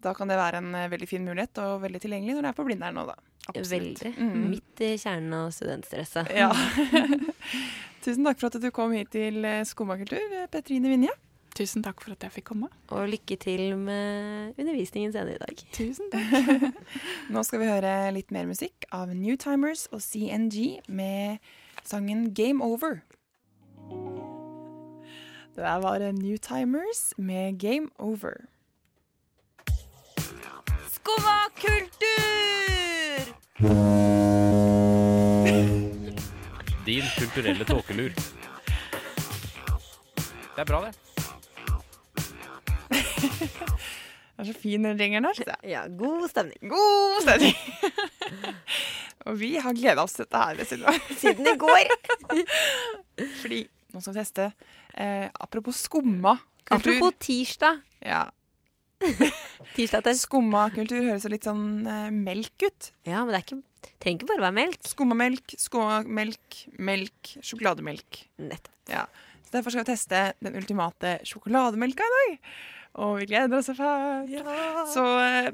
Da 0.00 0.14
kan 0.14 0.28
det 0.28 0.36
være 0.38 0.62
en 0.62 0.74
eh, 0.74 0.88
veldig 0.88 1.08
fin 1.08 1.24
mulighet, 1.24 1.58
og 1.58 1.82
veldig 1.82 2.00
tilgjengelig 2.00 2.36
når 2.36 2.42
det 2.42 2.52
er 2.52 2.60
på 2.60 2.64
Blindern 2.68 2.94
nå, 2.94 3.06
da. 3.10 3.18
Veldig. 3.52 4.14
Mm. 4.16 4.50
Midt 4.54 4.80
i 4.80 4.94
kjernen 4.96 5.34
av 5.36 5.50
studentstresset. 5.52 6.30
Ja. 6.32 6.52
Tusen 8.04 8.26
takk 8.26 8.36
for 8.42 8.52
at 8.52 8.60
du 8.60 8.68
kom 8.74 8.92
hit 8.92 9.08
til 9.14 9.44
eh, 9.48 9.62
Skomakultur, 9.64 10.20
eh, 10.36 10.48
Petrine 10.52 10.90
Vinje. 10.92 11.12
Tusen 11.56 11.84
takk 11.86 12.02
for 12.02 12.12
at 12.12 12.24
jeg 12.26 12.34
fikk 12.34 12.48
komme. 12.50 12.68
Og 12.92 13.08
lykke 13.08 13.36
til 13.40 13.78
med 13.80 14.52
undervisningen 14.60 15.12
senere 15.14 15.38
i 15.38 15.40
dag. 15.40 15.62
Tusen 15.72 16.10
takk. 16.12 16.74
Nå 17.32 17.42
skal 17.48 17.62
vi 17.62 17.70
høre 17.70 18.12
litt 18.12 18.34
mer 18.34 18.44
musikk 18.50 18.84
av 18.92 19.08
Newtimers 19.16 19.86
og 19.94 20.02
CNG 20.04 20.82
med 20.88 21.38
sangen 21.86 22.34
Game 22.36 22.60
Over. 22.64 23.00
Det 25.54 25.62
der 25.62 25.80
var 25.80 26.04
eh, 26.04 26.12
Newtimers 26.12 27.14
med 27.16 27.56
Game 27.62 27.88
Over. 27.96 28.44
Skumma 30.92 31.48
kultur! 31.56 32.04
Kulturelle 37.14 37.64
tåkelur. 37.68 38.12
Det 40.54 40.62
er 40.62 40.68
bra, 40.68 40.80
det. 40.84 40.92
Det 44.34 44.42
er 44.42 44.48
så 44.48 44.54
fin 44.58 44.82
den 44.82 44.98
ringeren 44.98 45.28
jeg. 45.30 45.46
Ja, 45.70 45.84
god 45.86 46.24
stemning. 46.32 46.58
God 46.72 47.20
stemning! 47.22 47.54
og 49.30 49.36
vi 49.38 49.52
har 49.62 49.76
gleda 49.78 50.02
oss 50.02 50.16
til 50.16 50.26
dette 50.26 50.40
her, 50.42 50.64
Sunniva. 50.66 50.94
Siden 51.20 51.46
i 51.46 51.54
går. 51.60 51.92
Fordi 53.38 53.60
nå 53.94 54.02
skal 54.02 54.10
vi 54.16 54.18
teste 54.18 54.48
eh, 54.98 55.28
Apropos 55.38 55.78
skumma 55.86 56.34
kultur. 56.66 56.74
Apropos 56.80 57.14
tirsdag. 57.22 57.78
ja, 58.02 58.24
Tirsdagtest. 59.76 60.26
Skumma 60.26 60.66
kultur 60.74 60.98
høres 61.06 61.24
jo 61.26 61.30
litt 61.30 61.46
sånn 61.46 61.86
eh, 61.86 62.10
melk 62.10 62.66
ut. 62.66 62.90
Ja, 63.06 63.22
men 63.22 63.30
det 63.30 63.38
er 63.38 63.46
ikke, 63.46 63.60
trenger 64.02 64.20
ikke 64.20 64.30
bare 64.32 64.46
være 64.46 64.58
melk. 64.60 64.80
Skummamelk, 64.88 65.56
skummamelk, 65.60 66.60
melk, 66.78 67.34
sjokolademelk. 67.40 68.22
Nettopp. 68.44 68.76
Ja. 68.92 69.06
Så 69.44 69.56
derfor 69.56 69.74
skal 69.74 69.84
vi 69.84 69.92
teste 69.92 70.22
den 70.44 70.56
ultimate 70.58 71.18
sjokolademelka 71.28 72.06
i 72.06 72.16
dag. 72.18 72.38
Og 73.02 73.16
vi 73.18 73.26
gleder 73.26 73.58
oss 73.58 73.66
så 73.66 73.74
fælt. 73.74 74.30
Så 74.92 75.02
eh, 75.18 75.48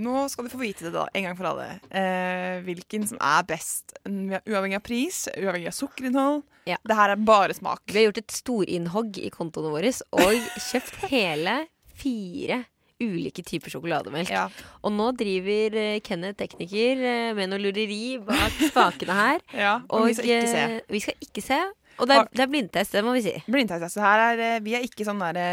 nå 0.00 0.22
skal 0.32 0.46
du 0.46 0.52
få 0.54 0.60
vite 0.62 0.86
det, 0.86 0.94
da, 0.94 1.04
en 1.12 1.26
gang 1.28 1.36
for 1.36 1.50
alle. 1.50 1.66
Eh, 1.90 2.62
hvilken 2.64 3.04
som 3.10 3.20
er 3.20 3.44
best. 3.48 3.92
Uavhengig 4.08 4.78
av 4.78 4.84
pris, 4.86 5.26
uavhengig 5.36 5.68
av 5.68 5.76
sukkerinnhold. 5.76 6.40
Ja. 6.70 6.78
Det 6.80 6.96
her 6.98 7.12
er 7.12 7.26
bare 7.28 7.56
smak. 7.56 7.84
Vi 7.90 8.00
har 8.00 8.08
gjort 8.08 8.22
et 8.24 8.38
storinnhogg 8.38 9.20
i 9.20 9.28
kontoene 9.34 9.74
våre 9.74 9.92
og 10.16 10.48
kjøpt 10.70 11.04
hele 11.12 11.60
fire 11.96 12.64
ulike 13.02 13.42
typer 13.44 13.72
sjokolademelk. 13.72 14.30
Ja. 14.32 14.46
Og 14.84 14.92
nå 14.96 15.10
driver 15.18 15.76
eh, 15.76 15.98
Kenneth 16.04 16.38
tekniker 16.40 17.02
eh, 17.04 17.32
med 17.36 17.50
noe 17.52 17.60
lureri 17.60 18.16
bak 18.24 18.56
spakene 18.70 19.16
her. 19.18 19.44
ja 19.66 19.74
og, 19.88 20.06
vi 20.08 20.16
skal 20.16 20.30
ikke 20.30 20.48
se. 20.52 20.62
eh, 20.62 20.78
vi 20.94 21.02
skal 21.04 21.28
ikke 21.28 21.44
se. 21.44 21.60
Og 21.96 22.08
det 22.08 22.16
er, 22.18 22.26
det 22.28 22.42
er 22.44 22.50
blindtest, 22.52 22.92
det 22.92 23.02
må 23.04 23.14
vi 23.16 23.22
si. 23.24 23.32
Blindtest. 23.48 23.86
altså 23.88 24.02
her 24.04 24.24
er, 24.24 24.42
vi 24.64 24.74
er 24.76 24.84
ikke 24.84 25.04
sånn 25.08 25.22
derre 25.22 25.46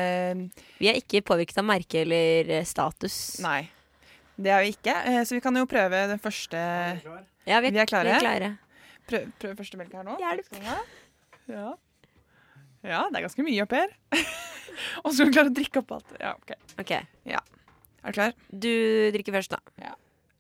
Vi 0.76 0.90
er 0.92 1.00
ikke 1.00 1.22
påvirket 1.24 1.62
av 1.62 1.68
merke 1.70 2.02
eller 2.04 2.52
status. 2.68 3.20
Nei. 3.44 3.62
Det 4.36 4.52
er 4.52 4.66
vi 4.66 4.74
ikke. 4.74 4.96
Så 5.24 5.38
vi 5.38 5.44
kan 5.46 5.56
jo 5.56 5.64
prøve 5.70 6.04
den 6.10 6.20
første 6.20 6.60
Ja, 6.60 7.62
vi 7.64 7.70
er, 7.70 7.72
Vi 7.72 7.80
er 7.80 7.88
klare? 7.88 8.10
Vi 8.10 8.18
er 8.18 8.26
klare. 8.26 8.52
Prøv, 9.08 9.32
prøv 9.40 9.56
første 9.60 9.80
melk 9.80 9.96
her 9.96 10.04
nå. 10.08 10.18
Hjelp. 10.20 10.60
Ja. 11.52 11.72
Ja, 12.84 13.02
det 13.10 13.20
er 13.20 13.26
ganske 13.28 13.46
mye 13.46 13.64
opp 13.66 13.76
her. 13.78 13.92
Og 15.04 15.12
så 15.12 15.16
skal 15.16 15.28
hun 15.30 15.36
klare 15.36 15.52
å 15.52 15.56
drikke 15.56 15.82
opp 15.84 15.92
alt. 15.98 16.16
Ja, 16.20 16.34
ok. 16.36 16.56
Ok, 16.82 16.92
Er 16.94 18.12
du 18.12 18.18
klar? 18.18 18.34
Du 18.52 18.72
drikker 19.16 19.36
først, 19.38 19.54
da. 19.54 19.94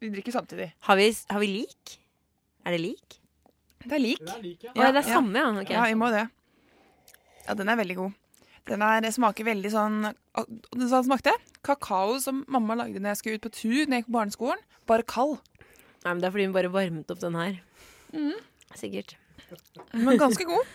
Vi 0.03 0.09
drikker 0.11 0.35
samtidig. 0.35 0.73
Har 0.83 0.99
vi, 0.99 1.05
har 1.29 1.39
vi 1.39 1.47
lik? 1.47 1.93
Er 2.65 2.75
det 2.75 2.81
lik? 2.83 3.19
Det 3.83 3.95
er 3.95 4.03
lik. 4.03 4.25
Å 4.27 4.73
ja, 4.75 4.89
det 4.91 5.03
er 5.03 5.07
samme, 5.07 5.39
ja. 5.39 5.51
ok. 5.61 5.71
Ja, 5.71 5.85
vi 5.87 5.95
må 5.99 6.09
det. 6.11 6.25
Ja, 7.45 7.55
den 7.59 7.71
er 7.71 7.79
veldig 7.79 7.97
god. 7.99 8.19
Den 8.67 8.83
er, 8.85 9.07
smaker 9.11 9.43
veldig 9.43 9.69
sånn 9.73 9.97
og 10.07 10.51
Den 10.71 10.85
sa 10.87 11.01
den 11.01 11.09
smakte 11.09 11.33
kakao 11.67 12.15
som 12.23 12.45
mamma 12.51 12.77
lagde 12.79 13.01
når 13.03 13.11
jeg 13.11 13.19
skulle 13.19 13.39
ut 13.41 13.43
på 13.43 13.51
tur 13.57 13.81
når 13.81 13.97
jeg 13.97 14.03
gikk 14.03 14.09
på 14.11 14.15
barneskolen. 14.15 14.61
Bare 14.87 15.03
kald. 15.07 15.41
Nei, 16.03 16.13
men 16.13 16.21
Det 16.23 16.29
er 16.29 16.35
fordi 16.35 16.47
hun 16.47 16.55
bare 16.55 16.71
varmet 16.71 17.11
opp 17.11 17.19
den 17.23 17.35
her. 17.39 17.59
Mhm. 18.15 18.39
Sikkert. 18.79 19.15
Men 19.93 20.17
ganske 20.17 20.47
god. 20.47 20.71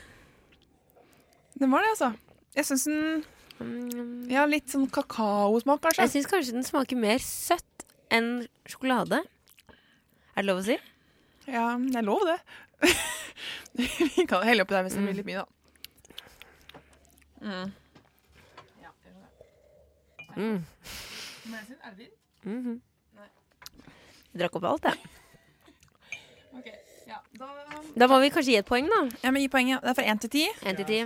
Den 1.58 1.70
var 1.72 1.82
det, 1.82 1.90
altså. 1.96 2.12
Jeg 2.54 2.64
syns 2.68 2.84
den 2.88 3.24
Mm. 3.58 4.28
Ja, 4.30 4.44
litt 4.46 4.70
sånn 4.70 4.84
kakaosmak, 4.86 5.82
Jeg 5.82 5.96
kanskje. 5.96 6.12
syns 6.12 6.28
kanskje 6.30 6.52
den 6.54 6.62
smaker 6.66 6.96
mer 6.96 7.18
søtt 7.18 7.84
enn 8.14 8.46
sjokolade. 8.70 9.18
Er 10.36 10.42
det 10.42 10.46
lov 10.46 10.60
å 10.60 10.64
si? 10.68 10.76
Ja, 11.50 11.76
det 11.76 11.96
er 11.98 12.06
lov, 12.06 12.22
det. 12.22 12.38
Vi 14.14 14.26
kan 14.30 14.44
helle 14.46 14.62
oppi 14.62 14.76
der 14.76 14.84
hvis 14.86 14.94
det 14.94 15.02
blir 15.02 15.18
litt 15.18 15.26
mye, 15.26 15.42
da. 15.42 15.46
Mm. 17.42 17.72
Mm. 20.38 20.64
Mhm. 22.44 22.80
Jeg 24.28 24.38
drakk 24.38 24.54
opp 24.60 24.68
alt, 24.70 24.84
jeg. 24.84 24.98
Ja, 26.52 26.78
da 27.08 27.48
Da 27.98 28.06
må 28.10 28.18
vi 28.20 28.28
kanskje 28.30 28.52
gi 28.52 28.56
et 28.60 28.66
poeng, 28.68 28.88
da. 28.88 29.00
Ja, 29.24 29.30
men 29.30 29.42
Gi 29.42 29.48
poenget. 29.48 29.80
Det 29.82 29.90
er 29.90 29.94
fra 29.94 30.04
én 30.12 30.20
til 30.20 30.30
ti. 30.30 30.44
Én 30.62 30.76
til 30.76 30.84
ti. 30.86 30.98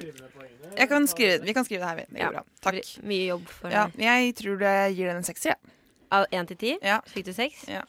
Jeg 0.77 0.89
kan 0.89 1.07
skrive, 1.07 1.41
vi 1.45 1.53
kan 1.55 1.65
skrive 1.65 1.81
det 1.81 1.89
her. 1.89 1.97
Det 1.97 2.19
Ja. 2.19 2.27
går 2.29 2.33
bra. 2.33 2.43
Takk. 2.63 3.03
Mye 3.05 3.27
jobb 3.29 3.47
for 3.49 3.69
Ja, 3.71 3.87
jeg 3.99 4.35
tror 4.37 4.59
det 4.59 4.97
gir 4.97 5.07
den 5.09 5.17
en 5.17 5.23
sekser. 5.23 5.55
Ja. 5.55 5.55
Av 6.13 6.27
én 6.33 6.47
til 6.47 6.57
ti 6.57 6.79
Ja. 6.83 7.01
fikk 7.07 7.25
du 7.25 7.33
seks. 7.33 7.65
Ja. 7.69 7.83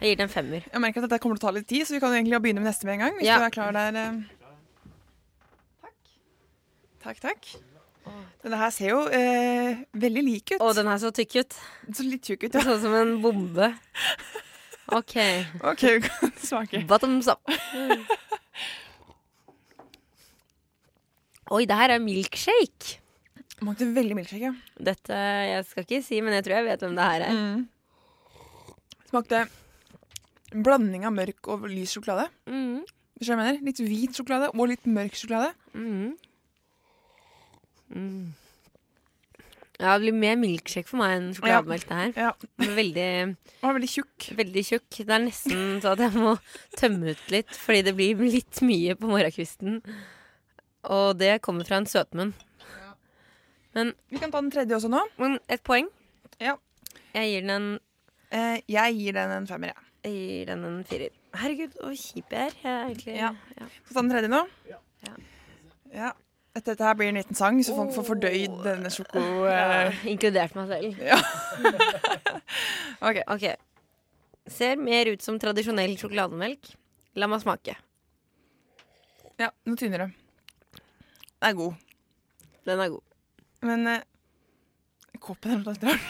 Jeg 0.00 0.08
gir 0.10 0.16
den 0.16 0.28
en 0.28 0.34
femmer. 0.34 0.62
Jeg 0.72 0.80
merker 0.80 1.02
at 1.02 1.10
dette 1.10 1.20
kommer 1.22 1.36
til 1.38 1.46
å 1.46 1.50
ta 1.52 1.54
litt 1.58 1.68
tid, 1.68 1.86
så 1.86 1.92
vi 1.92 2.00
kan 2.00 2.12
egentlig 2.12 2.40
begynne 2.42 2.60
med 2.62 2.72
neste 2.72 2.84
med 2.84 2.94
en 2.94 2.98
gang. 3.00 3.14
Hvis 3.18 3.26
Ja. 3.26 3.38
du 3.38 3.44
er 3.44 3.50
klar 3.50 3.72
der. 3.72 3.96
eh. 3.96 4.22
Takk. 5.82 5.96
Takk, 7.02 7.20
takk. 7.20 7.46
Denne 8.42 8.56
her 8.56 8.70
ser 8.70 8.88
jo 8.88 9.00
eh, 9.08 9.84
veldig 9.94 10.22
lik 10.24 10.50
ut. 10.52 10.60
Å, 10.60 10.74
den 10.74 10.88
er 10.88 10.96
så 10.98 11.10
tykk 11.12 11.36
ut. 11.44 11.54
Så 11.92 12.02
litt 12.02 12.22
tjukk 12.22 12.44
ut, 12.44 12.54
ja. 12.54 12.60
Sånn 12.60 12.80
som 12.80 12.94
en 12.94 13.20
bombe. 13.22 13.74
OK. 14.96 15.16
OK, 15.72 15.82
vi 15.96 16.00
kan 16.06 16.32
smake. 16.42 16.82
Bottoms 16.88 17.28
up. 17.30 17.42
Oi, 21.50 21.64
det 21.66 21.76
her 21.78 21.96
er 21.96 22.02
milkshake. 22.02 22.98
Smakte 23.56 23.88
veldig 23.94 24.16
milkshake, 24.16 24.50
ja. 24.50 24.54
Dette 24.80 25.16
Jeg 25.50 25.64
skal 25.68 25.84
ikke 25.84 26.02
si, 26.06 26.20
men 26.24 26.36
jeg 26.38 26.46
tror 26.46 26.60
jeg 26.60 26.68
vet 26.70 26.84
hvem 26.84 26.96
det 26.96 27.08
her 27.10 27.26
er. 27.26 27.34
Mm. 27.36 27.64
Smakte 29.10 29.44
en 30.50 30.64
blanding 30.66 31.06
av 31.06 31.14
mørk 31.14 31.50
og 31.52 31.66
lys 31.70 31.94
sjokolade. 31.96 32.28
Mm. 32.50 32.82
Du 33.20 33.26
hva 33.26 33.34
jeg 33.34 33.40
mener? 33.42 33.58
Litt 33.66 33.82
hvit 33.84 34.16
sjokolade 34.16 34.52
og 34.54 34.70
litt 34.70 34.86
mørk 34.88 35.18
sjokolade. 35.18 35.52
Mm. 35.74 36.14
Mm. 37.90 38.30
Ja, 39.80 39.94
det 39.96 40.02
blir 40.04 40.16
mer 40.20 40.36
milkshake 40.36 40.86
for 40.90 41.00
meg 41.00 41.14
enn 41.16 41.28
sjokolademelk, 41.36 41.86
det 41.88 41.96
her. 41.96 42.10
Ja, 42.20 42.32
Den 42.60 42.68
er 42.68 42.76
Veldig, 42.76 43.06
Den 43.62 43.74
veldig 43.78 43.88
tjukk. 43.88 44.26
veldig 44.36 44.64
tjukk. 44.68 44.98
Det 45.08 45.14
er 45.16 45.22
nesten 45.24 45.80
så 45.80 45.92
at 45.94 46.02
jeg 46.04 46.12
må 46.20 46.34
tømme 46.76 47.14
ut 47.14 47.30
litt, 47.32 47.50
fordi 47.56 47.82
det 47.88 47.94
blir 47.96 48.20
litt 48.20 48.60
mye 48.66 48.94
på 49.00 49.08
morgenkvisten. 49.08 49.80
Og 50.90 51.16
det 51.20 51.40
kommer 51.42 51.64
fra 51.68 51.76
en 51.80 51.88
søtmunn. 51.88 52.34
Vi 53.74 54.18
kan 54.18 54.30
ta 54.32 54.40
den 54.40 54.50
tredje 54.52 54.76
også 54.76 54.90
nå. 54.90 55.00
Men 55.20 55.38
et 55.48 55.62
poeng. 55.64 55.88
Ja. 56.42 56.56
Jeg 57.14 57.30
gir 57.32 57.46
den 57.46 57.50
en, 57.56 57.70
Eh, 58.32 58.60
jeg 58.70 58.94
gir 58.94 59.12
den 59.16 59.30
en 59.34 59.46
femmer, 59.48 59.72
jeg. 59.72 59.86
jeg 60.04 60.12
gir 60.14 60.46
den 60.46 60.64
en 60.64 60.84
firer. 60.86 61.10
Herregud, 61.34 61.72
så 61.74 61.88
kjip 61.98 62.30
jeg 62.30 62.46
er. 62.46 62.52
Jeg 62.62 62.70
er 62.70 62.84
egentlig, 62.86 63.16
Ja. 63.16 63.30
ja. 63.58 63.66
Skal 63.66 63.88
vi 63.88 63.94
ta 63.94 64.00
den 64.02 64.10
tredje 64.10 64.28
nå? 64.30 64.42
Ja. 64.68 64.78
Ja. 65.92 66.12
Etter 66.50 66.72
dette 66.74 66.82
her 66.84 66.96
blir 66.98 67.08
en 67.12 67.18
liten 67.20 67.36
sang, 67.38 67.60
så 67.62 67.76
folk 67.76 67.92
får 67.94 68.04
fordøyd 68.08 68.56
denne 68.64 68.90
sjoko... 68.90 69.20
Ja, 69.46 69.58
Eh. 69.86 70.00
inkludert 70.10 70.56
meg 70.58 70.66
selv. 70.72 70.98
Ja. 71.06 71.18
OK. 73.06 73.20
Ok. 73.30 73.44
Ser 74.50 74.74
mer 74.82 75.06
ut 75.12 75.22
som 75.22 75.38
tradisjonell 75.38 75.94
sjokolademelk. 76.00 76.72
La 77.20 77.28
meg 77.30 77.40
smake. 77.44 77.76
Ja, 79.40 79.48
noe 79.66 79.78
tynner 79.78 79.98
det. 80.06 80.10
Den 81.40 81.48
er 81.52 81.54
god. 81.60 81.74
Den 82.66 82.82
er 82.84 82.90
god. 82.96 83.04
Men 83.64 83.86
eh, 83.94 84.02
koppen 85.22 85.54
er 85.54 85.62
noe 85.62 85.72
litt 85.72 85.86
rart. 85.86 86.04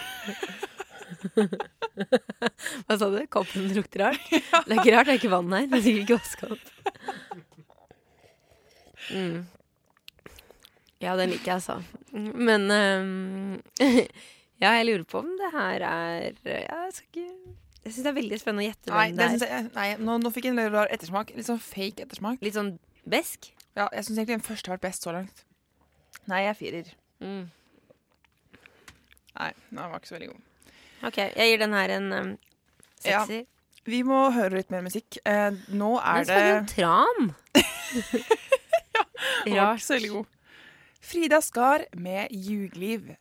Hva 2.88 2.96
sa 2.96 3.06
du? 3.12 3.20
Koppen 3.30 3.68
lukter 3.76 4.06
rart? 4.06 4.24
Det 4.66 4.72
er 4.72 4.80
ikke 4.80 4.94
rart, 4.96 5.06
det 5.06 5.14
er 5.14 5.20
ikke 5.20 5.32
vann 5.36 5.52
her. 5.54 5.68
Det 5.70 5.76
er 5.78 5.84
sikkert 5.84 6.04
ikke 6.06 6.18
vaska 6.18 6.44
opp. 6.56 6.66
Mm. 9.10 9.40
Ja, 11.00 11.14
den 11.16 11.32
liker 11.32 11.54
jeg, 11.54 11.56
altså. 11.56 11.78
Men 12.12 12.66
um, 12.70 13.60
Ja, 14.60 14.74
jeg 14.76 14.86
lurer 14.90 15.04
på 15.08 15.22
om 15.22 15.30
det 15.40 15.48
her 15.54 15.84
er 15.88 16.34
ja, 16.44 16.82
Jeg 16.84 16.92
skal 16.92 17.06
ikke 17.06 17.54
Jeg 17.86 17.94
syns 17.94 18.02
det 18.04 18.10
er 18.10 18.16
veldig 18.18 18.38
spennende 18.42 18.66
å 18.66 18.68
gjette 18.68 18.92
hvem 18.92 19.14
det 19.16 19.28
det 19.40 19.46
er. 19.46 19.54
jeg, 19.54 19.70
nei 19.78 19.86
nå, 20.04 20.18
nå 20.20 20.32
fikk 20.34 20.50
jeg 20.50 20.56
en 20.58 20.74
rar 20.74 20.90
ettersmak. 20.92 21.32
Litt 21.36 21.48
sånn 21.48 21.62
fake 21.64 22.04
ettersmak. 22.04 22.42
Litt 22.44 22.58
sånn 22.58 22.74
besk. 23.08 23.48
Ja, 23.78 23.86
jeg 23.94 24.04
syns 24.04 24.18
egentlig 24.18 24.36
den 24.36 24.44
første 24.44 24.68
har 24.68 24.76
vært 24.76 24.84
best 24.90 25.06
så 25.06 25.14
langt. 25.16 25.46
Nei, 26.28 26.42
jeg 26.44 26.52
er 26.52 26.58
firer. 26.58 26.90
Mm. 27.24 27.46
Nei, 29.38 29.48
den 29.70 29.80
var 29.80 29.96
ikke 29.96 30.10
så 30.10 30.18
veldig 30.18 30.28
god. 30.34 30.74
OK, 31.08 31.18
jeg 31.22 31.54
gir 31.54 31.62
den 31.62 31.78
her 31.78 31.94
en 31.96 32.12
um, 32.12 32.34
Ja. 33.08 33.22
Vi 33.88 34.02
må 34.04 34.18
høre 34.34 34.58
litt 34.60 34.68
mer 34.74 34.84
musikk. 34.84 35.16
Eh, 35.24 35.56
nå 35.72 35.94
er 36.04 36.26
det 36.28 36.36
Den 36.36 36.36
det 36.36 36.36
smaker 36.36 36.52
jo 36.52 36.66
tran. 36.74 37.30
Den 39.46 39.56
var 39.56 39.72
ikke 39.78 39.86
så 39.86 39.96
veldig 39.96 40.10
god. 40.18 40.28
Frida 41.00 41.40
Skar 41.40 41.86
med 41.96 42.28
'Jugliv'. 42.30 43.16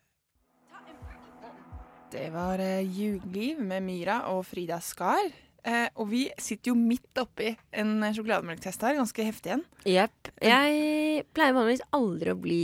Det 2.11 2.29
var 2.33 2.59
eh, 2.59 2.83
'Jugliv' 2.83 3.61
med 3.63 3.83
Myra 3.83 4.19
og 4.33 4.45
Frida 4.45 4.79
Skar. 4.79 5.31
Eh, 5.63 5.87
og 5.95 6.09
vi 6.11 6.29
sitter 6.39 6.71
jo 6.71 6.75
midt 6.75 7.17
oppi 7.19 7.53
en 7.71 8.03
sjokolademelktest 8.13 8.83
her, 8.83 8.95
ganske 8.99 9.23
heftig 9.23 9.55
en. 9.55 9.65
Jepp. 9.87 10.31
Jeg 10.41 11.25
pleier 11.35 11.55
vanligvis 11.55 11.83
aldri 11.95 12.31
å 12.31 12.39
bli 12.39 12.63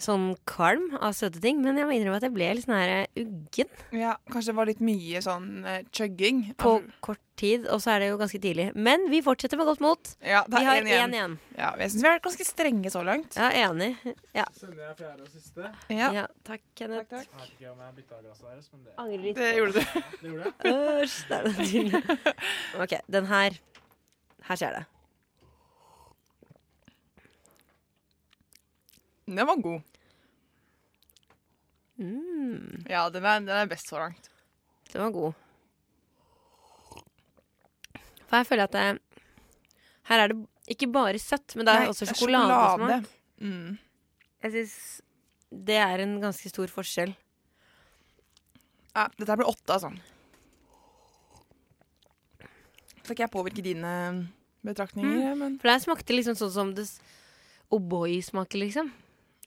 sånn 0.00 0.36
kvalm 0.48 0.94
av 1.00 1.12
søte 1.14 1.40
ting, 1.42 1.58
men 1.62 1.76
jeg 1.76 1.84
må 1.86 1.92
innrømme 1.94 2.16
at 2.16 2.24
jeg 2.24 2.32
ble 2.32 2.46
litt 2.56 2.64
sånn 2.64 2.74
her 2.78 3.06
uggen 3.20 3.68
Ja, 3.92 4.14
Kanskje 4.32 4.52
det 4.52 4.56
var 4.56 4.66
litt 4.70 4.80
mye 4.80 5.20
sånn 5.22 5.48
uh, 5.66 5.80
chugging. 5.92 6.54
på 6.56 6.72
Altså, 6.78 6.96
kort 7.04 7.20
tid, 7.36 7.66
og 7.68 7.80
så 7.82 7.92
er 7.94 7.98
det 8.00 8.08
jo 8.12 8.16
ganske 8.20 8.40
tidlig. 8.40 8.66
Men 8.74 9.04
vi 9.10 9.20
fortsetter 9.24 9.56
med 9.60 9.66
godt 9.68 9.80
mot. 9.84 10.12
ja, 10.24 10.44
det 10.48 10.58
Vi 10.58 10.62
er 10.62 10.68
har 10.70 10.76
en 10.80 10.86
én 10.86 10.92
igjen. 10.92 11.12
igjen. 11.14 11.36
Ja, 11.58 11.70
jeg 11.80 11.90
syns 11.92 12.02
vi 12.02 12.08
er 12.08 12.22
ganske 12.24 12.44
strenge 12.48 12.90
så 12.94 13.02
langt. 13.04 13.36
Ja, 13.36 13.50
enig. 13.68 13.90
Ja, 14.34 14.44
Sender 14.56 14.82
jeg 14.88 14.96
fjerde 15.02 15.22
og 15.26 15.28
siste? 15.32 15.72
Ja, 15.92 16.08
ja 16.12 16.26
takk, 16.44 16.62
Kenneth. 16.74 17.08
takk, 17.10 17.28
takk. 17.28 17.28
Jeg 17.32 17.42
vet 17.42 17.60
ikke 17.60 17.72
om 17.72 17.84
jeg 17.84 17.94
bytta 18.00 18.22
glass 18.22 18.40
deres, 18.46 18.70
men 18.72 18.84
det, 18.84 18.94
Angrer 18.98 19.22
litt. 19.26 19.36
Det 19.36 19.52
gjorde 19.56 19.72
du. 19.72 20.00
det 20.22 20.32
gjorde 20.32 20.44
jeg. 20.44 21.02
Æsj, 21.02 21.18
det 21.28 21.36
er 21.36 21.44
det. 21.52 22.34
OK, 22.86 22.96
den 23.18 23.26
her. 23.26 23.60
Her 24.48 24.56
skjer 24.58 24.78
det. 24.80 24.84
Den 29.32 29.46
var 29.48 29.56
god. 29.64 29.82
Mm, 32.02 32.84
Ja, 32.90 33.06
den 33.12 33.24
er, 33.24 33.40
den 33.40 33.48
er 33.62 33.66
best 33.70 33.88
så 33.88 33.98
langt. 34.00 34.28
den 34.92 35.02
var 35.02 35.10
god. 35.14 35.32
For 38.28 38.36
jeg 38.40 38.46
føler 38.48 38.64
at 38.64 38.72
det, 38.72 38.84
her 40.08 40.22
er 40.24 40.32
det 40.32 40.38
ikke 40.72 40.88
bare 40.92 41.18
søtt, 41.20 41.54
men 41.56 41.66
det 41.68 41.74
er 41.74 41.80
Nei, 41.84 41.88
også 41.92 42.06
sjokoladesmak. 42.08 42.78
sjokolade. 42.78 43.04
Mm. 43.42 43.78
Jeg 44.42 44.52
syns 44.56 44.76
det 45.52 45.76
er 45.76 46.00
en 46.00 46.14
ganske 46.22 46.48
stor 46.48 46.66
forskjell. 46.72 47.12
Ja, 48.96 49.06
dette 49.18 49.36
blir 49.36 49.48
åtte, 49.48 49.72
altså. 49.76 49.92
Skal 53.02 53.14
ikke 53.16 53.24
jeg 53.26 53.32
påvirke 53.34 53.64
dine 53.64 53.92
betraktninger, 54.64 55.34
men 55.36 55.58
For 55.60 55.68
det 55.72 55.82
smakte 55.84 56.14
liksom 56.16 56.36
sånn 56.38 56.52
som 56.54 56.72
det 56.76 56.86
O'boy 57.72 58.18
smaker, 58.24 58.60
liksom. 58.62 58.90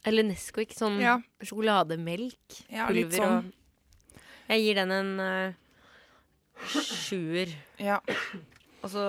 Eller 0.06 0.28
Nesquik. 0.28 0.74
Sånn 0.78 1.00
ja, 1.02 1.18
sjokolademelk. 1.42 2.60
ja 2.70 2.88
litt 2.94 3.10
Pulver 3.12 3.24
sånn. 3.24 3.50
og 3.50 4.52
Jeg 4.54 4.62
gir 4.66 4.80
den 4.82 4.94
en 4.94 5.12
uh, 5.20 5.54
sjuer. 6.70 7.52
Ja, 7.82 8.00
Og 8.86 8.92
så 8.94 9.06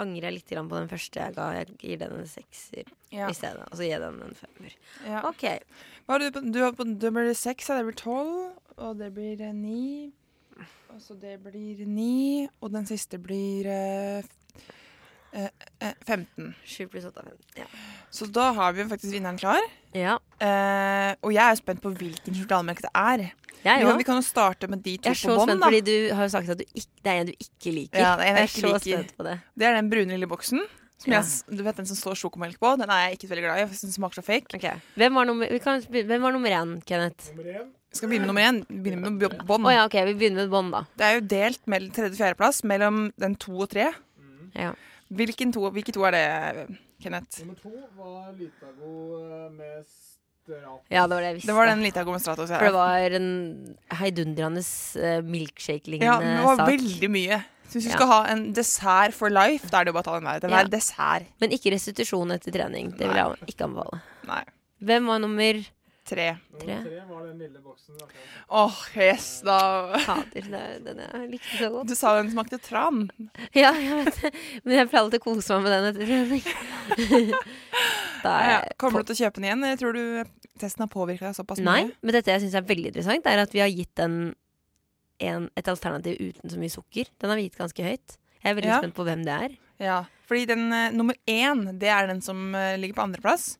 angrer 0.00 0.30
jeg 0.30 0.38
litt 0.38 0.48
grann 0.54 0.70
på 0.70 0.78
den 0.78 0.88
første 0.90 1.20
jeg 1.20 1.36
ga. 1.36 1.50
Jeg 1.58 1.76
gir 1.82 2.00
den 2.00 2.14
en 2.16 2.28
sekser 2.30 2.88
ja, 3.12 3.28
i 3.28 3.36
stedet. 3.36 3.66
Og 3.68 3.76
så 3.76 3.84
gir 3.84 3.92
jeg 3.98 4.04
den 4.06 4.22
en 4.24 4.38
femmer. 4.38 4.76
ja. 5.04 5.20
OK. 5.28 5.44
Hva 6.06 6.16
har 6.16 6.24
du 6.24 6.32
på? 6.34 6.42
Du 6.48 6.58
har 6.64 6.72
på 6.74 6.86
det 6.88 7.12
blir 7.14 7.34
seks, 7.36 7.68
ja, 7.68 7.76
det 7.78 7.86
blir 7.90 7.98
tolv, 8.00 8.56
og 8.78 8.96
det 8.98 9.12
blir 9.14 9.40
eh, 9.44 9.52
ni. 9.54 10.10
Og 10.92 11.00
så 11.00 11.14
det 11.16 11.38
blir 11.44 11.84
ni, 11.88 12.48
og 12.60 12.72
den 12.74 12.88
siste 12.88 13.20
blir 13.22 13.68
eh, 13.70 14.26
eh, 15.32 15.48
eh, 15.80 15.92
15. 16.06 16.54
7 16.64 16.88
pluss 16.92 17.04
8 17.08 17.20
er 17.22 17.28
fem. 17.30 17.38
Ja. 17.62 17.66
Så 18.12 18.26
da 18.32 18.50
har 18.52 18.72
vi 18.76 18.82
jo 18.82 18.88
faktisk 18.90 19.12
vinneren 19.14 19.38
klar. 19.40 19.60
ja. 19.94 20.18
Eh, 20.40 21.14
og 21.22 21.32
jeg 21.32 21.44
er 21.52 21.56
spent 21.60 21.80
på 21.84 21.92
hvilken 21.94 22.34
sjokolademelk 22.34 22.82
det 22.82 22.90
er. 22.94 23.24
Ja, 23.62 23.76
Vi 23.78 23.84
kan, 23.86 23.98
vi 23.98 24.04
kan 24.08 24.16
jo 24.18 24.22
starte 24.26 24.66
med 24.68 24.82
de 24.82 24.96
to 24.98 25.06
Jeg 25.06 25.14
er 25.14 25.20
så 25.22 25.36
bånn, 25.38 25.48
spent, 25.52 25.62
fordi 25.62 25.80
du 25.86 26.14
har 26.18 26.24
jo 26.26 26.30
sagt 26.34 26.48
at 26.50 26.58
du 26.58 26.64
ikke, 26.74 26.88
det 27.04 27.10
er 27.12 27.20
en 27.20 27.26
du 27.26 27.32
ikke 27.38 27.72
liker. 27.76 27.98
Ja, 28.02 28.16
det 28.18 28.24
er 28.24 28.30
en 28.32 28.36
jeg 28.36 28.42
jeg 28.42 28.42
er 28.42 28.48
ikke 28.50 28.60
så 28.60 28.72
liker. 28.72 29.02
spent 29.04 29.16
på 29.16 29.26
det. 29.28 29.34
Det 29.56 29.66
er 29.68 29.76
den 29.78 29.90
brune 29.92 30.16
lille 30.16 30.26
boksen. 30.26 30.64
Som 31.02 31.12
Ja. 31.12 31.20
jeg, 31.20 31.56
du 31.58 31.62
vet 31.66 31.76
den 31.76 31.86
som 31.86 31.96
står 31.98 32.14
sjokomelk 32.18 32.58
på? 32.62 32.72
Den 32.78 32.90
er 32.90 33.06
jeg 33.08 33.18
ikke 33.18 33.28
veldig 33.30 33.42
glad 33.44 33.56
i. 33.56 33.60
Jeg 33.62 33.68
synes 33.68 33.80
den 33.82 33.92
smaker 33.92 34.14
så 34.18 34.22
fake. 34.26 34.54
Okay. 34.58 34.74
Hvem 34.96 35.14
var 35.14 35.24
nummer, 35.26 35.46
vi 35.50 35.58
kan, 35.58 35.80
hvem 35.82 36.22
var 36.22 36.32
nummer 36.32 36.50
én, 36.50 36.74
Kenneth? 36.86 37.30
Nummer 37.36 37.52
én. 37.62 37.70
Skal 37.92 38.08
vi 38.08 38.16
begynne 38.18 38.32
med 38.32 38.34
nummer 38.34 38.42
én? 38.50 38.82
Begynne 38.82 39.10
med 39.10 39.46
bånd. 39.46 39.66
Å 39.66 39.72
ja, 39.74 39.84
ok, 39.86 39.96
vi 40.10 40.14
begynner 40.14 40.42
med 40.46 40.50
bånd, 40.50 40.70
da. 40.72 40.84
Det 40.96 41.04
er 41.06 41.14
jo 41.18 41.24
delt 41.32 41.66
mellom 41.66 41.90
tredje- 41.94 42.14
og 42.14 42.18
fjerdeplass 42.22 42.62
mellom 42.64 43.12
den 43.18 43.34
to 43.36 43.52
og 43.62 43.68
tre. 43.70 43.92
Ja. 44.54 44.72
Hvilken 45.12 45.52
to, 45.52 45.66
hvilke 45.74 45.92
to 45.92 46.04
er 46.08 46.14
det, 46.16 46.78
Kenneth? 47.02 47.40
Nummer 47.42 47.58
to 47.60 47.72
var 47.98 48.32
Litago 48.38 48.92
eh, 49.20 49.50
med 49.52 49.84
Stratos. 49.86 50.80
ja, 50.90 51.02
det 51.06 51.14
var 51.14 51.20
det 51.20 51.28
jeg 51.28 51.34
visste. 51.36 51.46
Det 51.50 51.56
var 51.58 51.66
den 51.70 51.82
Litago 51.84 52.12
med 52.14 52.20
Stratos. 52.24 52.48
For 52.50 52.64
det 52.68 52.72
var 52.74 53.16
en 53.18 53.28
heidundrende 54.00 54.62
uh, 54.62 55.20
milkshake-lignende 55.22 56.08
Ja, 56.08 56.16
det 56.38 56.44
var 56.46 56.56
sak. 56.62 56.68
veldig 56.72 57.10
mye. 57.10 57.42
Så 57.68 57.78
hvis 57.78 57.84
du 57.86 57.90
Ja. 57.92 57.96
skal 57.96 58.06
ha 58.10 58.20
en 58.32 58.42
dessert 58.52 59.14
for 59.16 59.30
life, 59.30 59.68
da 59.70 59.80
er 59.80 59.84
det 59.84 59.92
jo 59.92 59.96
bare 59.98 60.02
å 60.02 60.10
ta 60.10 60.16
den 60.18 60.24
der. 60.28 60.40
Den 60.40 60.50
Ja. 60.50 60.58
er 60.60 60.68
dessert. 60.72 61.26
Men 61.40 61.50
ikke 61.56 61.72
restitusjon 61.72 62.32
etter 62.34 62.52
trening. 62.52 62.90
Det 62.96 63.06
vil 63.08 63.16
jeg 63.16 63.54
ikke 63.54 63.64
anbefale. 63.68 64.00
Nei. 64.28 64.42
Hvem 64.82 65.06
var 65.06 65.18
nummer 65.22 65.62
Tre. 66.12 66.26
Tre. 66.60 66.74
Nummer 66.76 66.88
tre 66.90 67.02
var 67.08 67.22
den 67.26 67.38
lille 67.40 67.60
boksen. 67.64 67.96
Åh, 68.02 68.10
Åh, 68.62 68.80
yes, 69.00 69.28
da 69.46 69.58
Fader, 70.04 70.48
den 70.84 71.00
jeg 71.00 71.30
likte 71.32 71.56
så 71.56 71.70
godt. 71.72 71.88
Du 71.88 71.94
sa 71.96 72.12
den 72.18 72.28
smakte 72.34 72.58
tran. 72.60 73.06
Ja, 73.56 73.70
jeg 73.72 74.02
vet 74.02 74.18
det. 74.26 74.32
Men 74.66 74.76
jeg 74.76 74.90
pleier 74.90 75.06
alltid 75.06 75.22
å 75.22 75.24
kose 75.24 75.56
meg 75.56 75.64
med 75.64 75.72
den 75.72 75.88
etter 75.90 76.12
trening. 76.12 77.36
Ja, 78.22 78.60
kommer 78.78 79.02
du 79.02 79.08
til 79.10 79.16
å 79.16 79.20
kjøpe 79.24 79.40
den 79.40 79.48
igjen? 79.48 79.64
Jeg 79.66 79.78
tror 79.80 79.96
du 79.96 80.02
testen 80.62 80.84
har 80.84 80.90
påvirka 80.92 81.26
deg 81.26 81.34
såpass 81.34 81.58
mye. 81.58 81.66
Nei, 81.66 81.96
men 82.06 82.14
dette 82.14 82.30
jeg 82.30 82.44
syns 82.44 82.54
er 82.54 82.66
veldig 82.68 82.92
interessant, 82.92 83.26
er 83.26 83.40
at 83.42 83.54
vi 83.54 83.62
har 83.64 83.70
gitt 83.72 83.90
den 83.98 84.14
en, 85.22 85.48
et 85.58 85.70
alternativ 85.70 86.20
uten 86.20 86.52
så 86.52 86.60
mye 86.60 86.70
sukker. 86.70 87.10
Den 87.18 87.32
har 87.32 87.40
vi 87.40 87.48
gitt 87.48 87.58
ganske 87.58 87.86
høyt. 87.86 88.16
Jeg 88.42 88.50
er 88.52 88.58
veldig 88.58 88.70
Ja. 88.70 88.78
spent 88.82 88.94
på 88.94 89.06
hvem 89.06 89.24
det 89.26 89.34
er. 89.48 89.56
Ja, 89.82 89.98
fordi 90.28 90.46
den 90.52 90.68
uh, 90.70 90.90
nummer 90.94 91.18
én, 91.26 91.64
det 91.82 91.90
er 91.90 92.06
den 92.10 92.22
som 92.22 92.54
uh, 92.54 92.76
ligger 92.78 93.00
på 93.00 93.06
andreplass. 93.08 93.56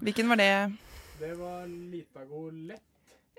Hvilken 0.00 0.28
var 0.32 0.40
det? 0.40 0.50
Det 1.18 1.32
var 1.38 1.66
Litago 1.66 2.50
lett. 2.50 2.84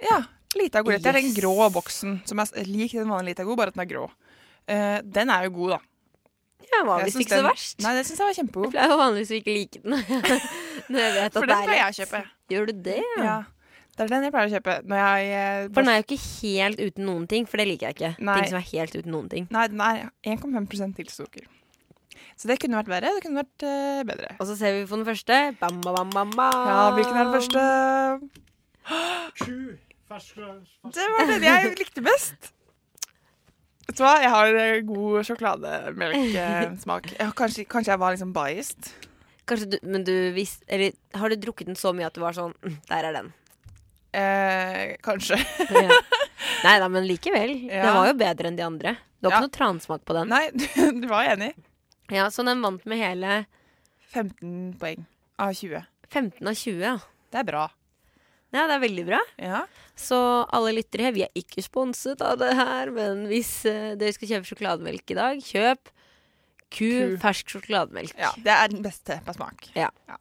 Ja, 0.04 0.24
Litago. 0.56 0.92
Det 0.92 1.06
er 1.06 1.20
den 1.20 1.34
grå 1.36 1.54
boksen 1.74 2.20
som 2.28 2.42
er 2.44 2.68
lik 2.68 2.96
den 2.98 3.12
vanlige 3.12 3.38
Litago, 3.38 3.56
bare 3.60 3.72
at 3.72 3.78
den 3.78 3.86
er 3.86 3.92
grå. 3.94 4.08
Eh, 4.68 4.98
den 5.04 5.30
er 5.30 5.48
jo 5.48 5.54
god, 5.60 5.78
da. 5.78 5.80
Ja, 6.70 6.82
var 6.86 7.06
visst 7.06 7.22
ikke 7.24 7.39
så 7.39 7.46
verst. 7.48 7.80
Nei, 7.82 7.94
det 7.98 8.04
syns 8.06 8.20
jeg 8.20 8.28
var 8.30 8.36
kjempegod. 8.38 8.68
Jeg 8.68 8.76
pleier 8.76 9.00
vanligvis 9.00 9.32
ikke 9.39 9.56
like 9.56 9.80
den. 9.84 9.96
Når 10.92 11.00
jeg 11.06 11.13
vet 11.15 11.24
at 11.24 11.38
For 11.38 11.48
det 11.48 11.56
den 11.56 11.56
er 11.56 11.70
pleier 11.70 11.80
jeg 11.80 11.94
å 11.94 11.98
kjøpe. 12.02 12.22
Gjør 12.54 12.68
du 12.70 12.84
det? 12.89 12.98
Ja. 13.24 13.38
Det 13.96 14.06
er 14.06 14.12
den 14.13 14.28
jeg 14.28 14.34
pleier 14.36 14.48
å 14.48 14.52
kjøpe 14.54 14.74
når 14.88 15.00
jeg 15.02 15.32
eh, 15.36 15.63
For 15.76 15.84
den 15.84 15.89
er 15.92 15.98
jo 15.98 16.04
ikke 16.06 16.18
helt 16.24 16.80
uten 16.80 17.08
noen 17.10 17.26
ting, 17.28 17.48
for 17.50 17.60
det 17.60 17.65
liker 17.68 17.89
jeg 17.89 17.98
ikke. 17.98 18.12
Nei. 18.30 18.36
Ting 18.39 18.52
som 18.54 18.60
er 18.62 18.68
helt 18.70 18.96
uten 18.96 19.12
noen 19.12 19.32
ting. 19.34 19.48
Nei, 19.52 19.65
den 19.74 19.82
er 19.84 20.06
1,5% 20.36 20.96
til 21.00 21.10
sukker. 21.12 21.50
Så 22.39 22.47
det 22.47 22.56
kunne 22.63 22.80
vært 22.80 22.91
verre. 22.91 23.10
Det 23.17 23.23
kunne 23.25 23.41
vært 23.41 23.65
uh, 23.67 24.04
bedre. 24.08 24.30
Og 24.39 24.47
så 24.47 24.56
ser 24.56 24.78
vi 24.78 24.86
på 24.88 24.95
den 24.95 25.08
første. 25.08 25.39
Bam, 25.60 25.82
bam, 25.84 26.13
bam, 26.15 26.32
bam. 26.38 26.62
Ja, 26.69 26.78
hvilken 26.95 27.17
er 27.19 27.28
den 27.28 27.36
første? 27.36 27.63
Fersk. 30.10 30.39
Det 30.95 31.10
var 31.13 31.28
den 31.30 31.43
jeg 31.45 31.75
likte 31.78 32.02
best. 32.06 32.54
Vet 33.89 33.97
du 33.97 34.04
hva, 34.06 34.15
jeg 34.21 34.30
har 34.32 34.56
eh, 34.62 34.80
god 34.86 35.25
sjokolademelksmak. 35.28 37.12
Kanskje, 37.38 37.65
kanskje 37.69 37.91
jeg 37.93 38.02
var 38.02 38.15
liksom 38.15 38.32
biased. 38.34 38.89
Kanskje 39.49 39.67
du, 39.73 39.78
men 39.89 40.04
du 40.06 40.13
visste 40.36 40.62
Eller 40.69 40.93
har 41.17 41.32
du 41.34 41.39
drukket 41.41 41.71
den 41.71 41.78
så 41.80 41.89
mye 41.97 42.06
at 42.06 42.13
du 42.13 42.21
var 42.21 42.36
sånn 42.38 42.52
mm, 42.62 42.75
Der 42.86 43.08
er 43.10 43.15
den. 43.17 43.32
Eh, 44.13 44.91
kanskje. 45.06 45.39
Ja. 45.73 45.97
Nei 46.65 46.75
da, 46.82 46.89
men 46.91 47.06
likevel. 47.10 47.56
Ja. 47.69 47.84
Den 47.88 47.97
var 47.97 48.10
jo 48.12 48.17
bedre 48.21 48.49
enn 48.52 48.58
de 48.60 48.65
andre. 48.65 48.95
Du 49.19 49.28
har 49.28 49.36
Ja. 49.36 49.41
ikke 49.41 49.49
noe 49.49 49.58
transmak 49.58 50.06
på 50.06 50.15
den. 50.17 50.30
Nei, 50.32 50.45
du, 50.60 51.02
du 51.02 51.08
var 51.10 51.30
enig. 51.34 51.54
Ja, 52.13 52.30
Så 52.34 52.45
den 52.48 52.62
vant 52.65 52.86
med 52.89 53.02
hele 53.02 53.43
15 54.10 54.78
poeng 54.82 55.06
av 55.39 55.54
20. 55.54 55.84
15 56.10 56.48
av 56.48 56.56
20, 56.58 56.80
ja. 56.82 56.95
Det 57.30 57.43
er 57.43 57.45
bra. 57.45 57.67
Ja, 58.50 58.63
det 58.65 58.80
er 58.80 58.82
veldig 58.82 59.06
bra. 59.06 59.19
Ja. 59.38 59.60
Så 60.00 60.17
alle 60.50 60.74
lyttere, 60.80 61.12
vi 61.13 61.22
er 61.28 61.36
ikke 61.38 61.62
sponset 61.62 62.22
av 62.26 62.39
det 62.41 62.50
her, 62.58 62.89
men 62.95 63.28
hvis 63.30 63.52
uh, 63.69 63.93
dere 64.00 64.15
skal 64.15 64.32
kjøpe 64.32 64.50
sjokolademelk 64.50 65.13
i 65.13 65.17
dag, 65.19 65.43
kjøp 65.45 65.91
ku, 66.74 66.88
ku. 66.88 67.19
fersk 67.22 67.54
sjokolademelk. 67.54 68.15
ja. 68.17 68.34
Det 68.41 68.56
er 68.56 68.74
den 68.74 68.82
beste 68.86 69.19
på 69.26 69.38
smak. 69.38 69.69
Ja. 69.78 69.91
ja. 70.10 70.17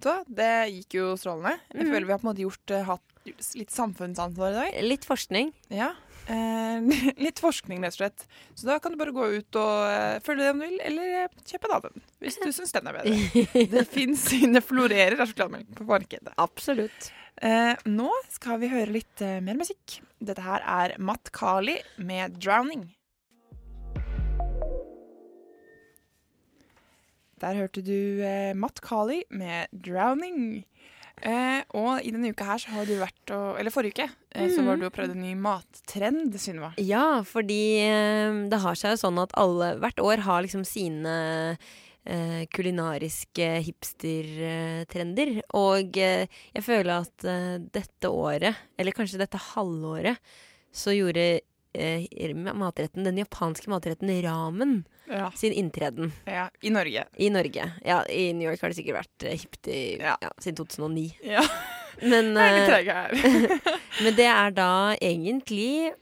Så 0.00 0.22
det 0.32 0.52
gikk 0.72 0.96
jo 0.96 1.12
strålende. 1.20 1.58
Jeg 1.68 1.84
mm. 1.84 1.92
føler 1.92 2.08
vi 2.08 2.14
har 2.14 2.22
på 2.22 2.24
en 2.24 2.30
måte 2.30 2.46
gjort, 2.46 2.72
uh, 2.72 2.94
hatt 2.94 3.56
litt 3.60 3.74
samfunnsansvar 3.74 4.54
i 4.54 4.56
dag. 4.56 4.80
Litt 4.86 5.04
forskning. 5.08 5.52
Ja. 5.68 5.92
Eh, 6.26 6.80
litt 7.24 7.40
forskning, 7.42 7.80
rett 7.84 7.96
og 7.96 8.02
slett. 8.02 8.26
Så 8.54 8.68
da 8.68 8.78
kan 8.82 8.92
du 8.92 8.98
bare 9.00 9.14
gå 9.14 9.26
ut 9.38 9.58
og 9.60 9.86
eh, 9.88 10.18
følge 10.24 10.50
om 10.52 10.60
du 10.60 10.66
vil, 10.66 10.76
eller 10.86 11.16
eh, 11.24 11.40
kjøpe 11.48 11.70
en 11.70 11.76
annen 11.78 12.04
hvis 12.20 12.38
du 12.42 12.50
syns 12.52 12.74
den 12.76 12.90
er 12.90 12.98
bedre. 13.00 13.46
Det 13.74 13.86
fins, 13.88 14.26
det 14.28 14.62
florerer 14.66 15.16
av 15.16 15.30
sjokolademelk 15.30 15.72
på 15.78 15.88
markedet. 15.88 16.34
Absolutt. 16.40 17.10
Eh, 17.40 17.72
nå 17.88 18.10
skal 18.28 18.60
vi 18.60 18.70
høre 18.72 18.92
litt 18.98 19.24
eh, 19.24 19.38
mer 19.44 19.58
musikk. 19.60 20.00
Dette 20.20 20.44
her 20.44 20.64
er 20.68 20.96
Matt 21.00 21.32
Kali 21.32 21.78
med 21.96 22.36
'Drowning'. 22.36 22.90
Der 27.40 27.56
hørte 27.56 27.80
du 27.80 28.20
Matt 28.60 28.82
Kali 28.84 29.22
med 29.32 29.72
'Drowning'. 29.72 30.66
Eh, 31.20 31.60
og 31.76 32.00
i 32.00 32.12
denne 32.14 32.30
uka 32.32 32.46
her 32.48 32.62
så 32.62 32.72
har 32.72 32.86
du 32.88 32.94
vært 32.96 33.32
og 33.36 33.58
Eller 33.60 33.74
forrige 33.74 33.92
uke 33.92 34.06
eh, 34.32 34.48
så 34.54 34.62
var 34.64 34.78
du 34.80 34.86
og 34.88 34.94
prøvde 34.94 35.12
en 35.18 35.24
ny 35.26 35.34
mattrend, 35.36 36.32
Sunniva. 36.40 36.72
Ja, 36.80 37.20
fordi 37.28 37.62
eh, 37.84 38.40
det 38.48 38.62
har 38.62 38.78
seg 38.78 38.96
jo 38.96 39.02
sånn 39.02 39.20
at 39.20 39.34
alle 39.40 39.74
hvert 39.82 40.00
år 40.00 40.24
har 40.24 40.44
liksom 40.46 40.64
sine 40.68 41.14
eh, 42.04 42.46
kulinariske 42.54 43.50
hipstertrender. 43.66 45.34
Og 45.60 46.00
eh, 46.00 46.40
jeg 46.56 46.66
føler 46.66 46.94
at 47.02 47.28
eh, 47.28 47.58
dette 47.74 48.12
året, 48.12 48.64
eller 48.80 48.96
kanskje 48.96 49.20
dette 49.20 49.40
halvåret, 49.52 50.20
så 50.72 50.94
gjorde 50.94 51.40
matretten, 51.74 53.04
den 53.04 53.18
japanske 53.18 53.68
matretten 53.70 54.10
ramen 54.22 54.84
Ja. 55.08 55.30
sin 55.34 55.52
inntreden 55.52 56.12
ja. 56.26 56.48
I 56.62 56.70
Norge. 56.70 57.04
i 57.16 57.30
Norge. 57.30 57.72
Ja, 57.84 58.04
i 58.06 58.32
New 58.32 58.48
York 58.48 58.60
har 58.60 58.68
det 58.70 58.76
sikkert 58.76 59.04
vært 59.04 59.24
eh, 59.26 59.38
hipt 59.38 59.68
i, 59.68 59.98
Ja. 59.98 60.16
ja, 60.20 60.30
siden 60.38 60.56
2009. 60.56 61.14
Ja, 61.22 61.42
Men, 62.02 62.34
jeg 62.34 62.46
er 62.46 62.54
litt 62.54 62.62
eh, 62.62 62.70
treg 62.70 62.86
her. 62.86 63.10
men 64.04 64.14
det 64.16 64.26
er 64.26 64.50
da 64.50 64.94
egentlig 65.00 65.92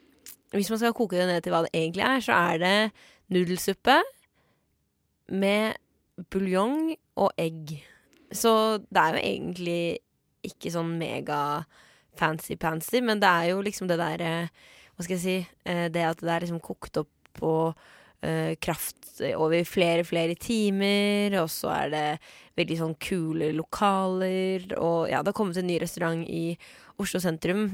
Hvis 0.53 0.71
man 0.71 0.79
skal 0.79 0.93
koke 0.95 1.17
det 1.17 1.27
ned 1.27 1.43
til 1.43 1.53
hva 1.53 1.63
det 1.67 1.73
egentlig 1.75 2.05
er, 2.05 2.21
så 2.21 2.33
er 2.33 2.59
det 2.59 2.93
nudelsuppe 3.29 3.99
med 5.29 5.77
buljong 6.31 6.97
og 7.17 7.33
egg. 7.37 7.75
Så 8.33 8.79
det 8.89 8.97
er 9.03 9.17
jo 9.19 9.21
egentlig 9.21 9.99
ikke 10.49 10.73
sånn 10.73 10.95
mega 10.99 11.67
fancy-pansy, 12.19 13.03
men 13.05 13.21
det 13.21 13.29
er 13.29 13.51
jo 13.53 13.61
liksom 13.61 13.89
det 13.91 13.99
derre 14.01 14.49
Hva 14.99 15.07
skal 15.07 15.15
jeg 15.15 15.23
si 15.23 15.37
eh, 15.71 15.87
Det 15.95 16.03
at 16.03 16.19
det 16.25 16.33
er 16.35 16.43
liksom 16.43 16.59
kokt 16.65 16.99
opp 16.99 17.31
på 17.39 17.53
eh, 18.27 18.57
kraft 18.59 19.23
over 19.39 19.63
flere, 19.67 20.03
flere 20.07 20.35
timer, 20.39 21.37
og 21.43 21.47
så 21.55 21.71
er 21.75 21.93
det 21.93 22.07
veldig 22.59 22.79
sånn 22.81 22.97
kule 23.03 23.53
lokaler, 23.55 24.67
og 24.79 25.07
ja, 25.11 25.23
det 25.23 25.31
har 25.31 25.39
kommet 25.39 25.59
en 25.59 25.71
ny 25.71 25.79
restaurant 25.83 26.25
i 26.27 26.57
Oslo 26.99 27.23
sentrum 27.23 27.69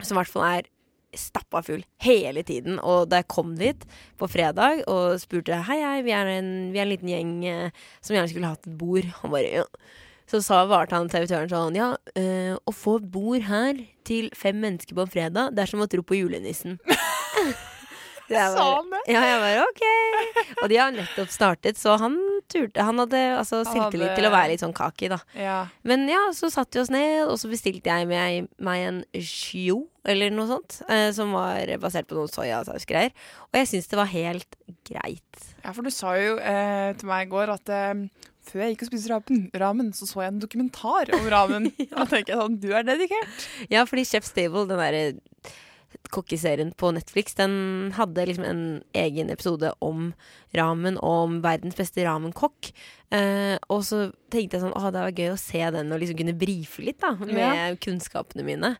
som 0.00 0.16
i 0.16 0.20
hvert 0.20 0.32
fall 0.32 0.46
er 0.48 0.70
stappa 1.16 1.62
full 1.64 1.84
hele 2.04 2.42
tiden. 2.46 2.80
Og 2.80 3.08
da 3.10 3.22
jeg 3.22 3.30
kom 3.32 3.54
dit 3.56 3.84
på 4.20 4.28
fredag 4.28 4.82
og 4.90 5.20
spurte 5.22 5.62
hei, 5.68 5.78
hei, 5.80 6.00
vi 6.04 6.12
er 6.16 6.32
en, 6.38 6.50
vi 6.74 6.80
er 6.80 6.86
en 6.86 6.92
liten 6.92 7.12
gjeng 7.12 7.36
eh, 7.48 7.86
som 8.00 8.16
gjerne 8.16 8.32
skulle 8.32 8.52
hatt 8.52 8.68
et 8.68 8.76
bord, 8.80 9.08
han 9.20 9.32
bare 9.32 9.52
ja. 9.62 9.68
Så 10.26 10.40
sa 10.42 10.64
varte 10.66 10.96
han 10.98 11.08
servitøren 11.12 11.48
sånn 11.52 11.76
Ja, 11.78 11.92
øh, 12.18 12.56
å 12.66 12.72
få 12.74 12.96
bord 13.00 13.42
her 13.46 13.78
til 14.06 14.28
fem 14.34 14.58
mennesker 14.62 14.94
på 14.98 15.04
en 15.06 15.12
fredag, 15.12 15.54
det 15.54 15.62
er 15.64 15.70
som 15.70 15.80
å 15.84 15.88
tro 15.90 16.02
på 16.02 16.18
julenissen. 16.18 16.78
Sa 18.26 18.80
han 18.80 18.88
det? 18.90 19.00
Ja, 19.14 19.20
jeg 19.22 19.38
bare 19.38 19.66
OK. 19.68 19.82
Og 20.64 20.70
de 20.72 20.78
har 20.80 20.90
nettopp 20.90 21.30
startet, 21.30 21.78
så 21.78 21.92
han 22.02 22.16
turte 22.50 22.82
Han 22.82 22.98
hadde 22.98 23.20
altså 23.38 23.60
selvtillit 23.62 24.08
hadde- 24.08 24.16
til 24.18 24.26
å 24.26 24.32
være 24.34 24.48
litt 24.50 24.64
sånn 24.64 24.74
kaki, 24.74 25.10
da. 25.12 25.20
Ja. 25.38 25.58
Men 25.86 26.08
ja, 26.10 26.24
så 26.34 26.50
satte 26.50 26.74
vi 26.74 26.82
oss 26.82 26.90
ned, 26.90 27.22
og 27.28 27.38
så 27.38 27.46
bestilte 27.52 27.86
jeg 27.86 28.08
meg, 28.10 28.48
meg 28.58 28.82
en 28.88 28.98
shio, 29.14 29.84
eller 30.04 30.34
noe 30.34 30.48
sånt, 30.50 30.80
eh, 30.90 31.12
som 31.14 31.30
var 31.38 31.70
basert 31.78 32.08
på 32.10 32.18
noen 32.18 32.26
soyasausgreier. 32.34 33.14
Og 33.52 33.60
jeg 33.60 33.70
syns 33.70 33.86
det 33.94 34.00
var 34.02 34.10
helt 34.10 34.58
greit. 34.90 35.42
ja, 35.62 35.70
for 35.72 35.82
du 35.86 35.90
sa 35.94 36.16
jo 36.18 36.34
eh, 36.42 36.94
til 36.98 37.06
meg 37.06 37.28
i 37.28 37.30
går 37.30 37.54
at 37.54 37.68
eh, 37.70 37.94
før 38.48 38.62
jeg 38.64 38.74
gikk 38.74 38.84
og 38.86 38.90
spiste 38.92 39.12
ramen, 39.12 39.44
ramen, 39.62 39.92
så 39.96 40.06
så 40.08 40.22
jeg 40.24 40.34
en 40.34 40.42
dokumentar 40.42 41.12
om 41.16 41.26
ramen. 41.32 41.70
Da 41.92 42.04
tenker 42.08 42.34
jeg 42.34 42.40
sånn, 42.42 42.58
du 42.62 42.68
er 42.74 42.86
dedikert. 42.86 43.46
Ja, 43.72 43.84
fordi 43.88 44.04
Chef 44.08 44.26
Stable, 44.28 44.66
den 44.70 44.78
derre 44.82 45.06
kokkeserien 46.12 46.72
på 46.76 46.90
Netflix, 46.92 47.34
den 47.38 47.92
hadde 47.96 48.26
liksom 48.28 48.44
en 48.46 48.62
egen 48.98 49.30
episode 49.32 49.70
om 49.84 50.10
ramen, 50.56 50.98
og 51.00 51.22
om 51.26 51.36
verdens 51.44 51.78
beste 51.78 52.04
ramenkokk. 52.04 52.70
Eh, 53.16 53.54
og 53.72 53.80
så 53.86 54.02
tenkte 54.32 54.58
jeg 54.58 54.64
sånn, 54.66 54.74
å, 54.76 54.90
det 54.92 55.04
var 55.06 55.14
gøy 55.16 55.30
å 55.32 55.40
se 55.40 55.62
den 55.74 55.94
og 55.94 56.02
liksom 56.02 56.18
kunne 56.20 56.36
brife 56.38 56.84
litt 56.84 57.00
da, 57.02 57.14
med 57.22 57.40
Ja. 57.40 57.70
kunnskapene 57.80 58.44
mine. 58.46 58.74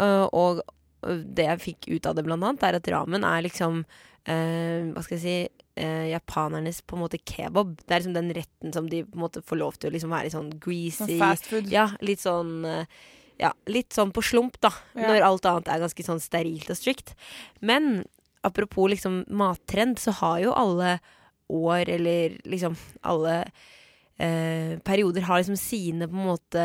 Uh, 0.00 0.26
og 0.30 0.62
det 1.00 1.46
jeg 1.48 1.64
fikk 1.64 1.90
ut 1.96 2.06
av 2.10 2.16
det 2.18 2.26
blant 2.26 2.44
annet, 2.44 2.62
er 2.68 2.76
at 2.78 2.88
ramen 2.92 3.24
er 3.24 3.44
liksom 3.46 3.82
eh, 4.28 4.90
hva 4.92 5.00
skal 5.04 5.16
jeg 5.16 5.22
si 5.24 5.59
eh, 5.80 6.10
japanernes 6.12 6.82
på 6.84 6.96
en 6.96 7.02
måte 7.04 7.20
kebab. 7.24 7.72
Det 7.80 7.94
er 7.94 8.02
liksom 8.02 8.16
den 8.18 8.34
retten 8.36 8.74
som 8.76 8.88
de 8.90 9.02
på 9.06 9.16
en 9.16 9.24
måte 9.24 9.42
får 9.46 9.60
lov 9.60 9.78
til 9.80 9.88
å 9.90 9.94
liksom 9.96 10.12
være 10.12 10.32
sånn 10.34 10.52
greasy. 10.60 10.98
Sånn 11.00 11.18
fast 11.22 11.48
food. 11.50 11.70
Ja, 11.72 11.86
litt 12.04 12.22
sånn 12.24 12.52
eh, 12.68 12.84
Ja, 13.40 13.54
litt 13.72 13.96
sånn 13.96 14.12
på 14.12 14.20
slump, 14.20 14.60
da. 14.60 14.68
Ja. 14.92 15.08
Når 15.08 15.24
alt 15.24 15.46
annet 15.48 15.68
er 15.72 15.80
ganske 15.80 16.04
sånn 16.04 16.20
sterilt 16.20 16.68
og 16.68 16.76
strict. 16.76 17.14
Men 17.64 18.04
apropos 18.44 18.90
liksom 18.92 19.24
mattrend, 19.32 19.96
så 20.00 20.12
har 20.20 20.38
jo 20.44 20.52
alle 20.52 20.98
år, 21.50 21.88
eller 21.88 22.36
liksom 22.44 22.76
alle 23.00 23.34
eh, 24.20 24.78
perioder, 24.84 25.22
har 25.26 25.38
liksom 25.40 25.56
sine 25.58 26.08
på 26.08 26.16
en 26.16 26.28
måte 26.30 26.62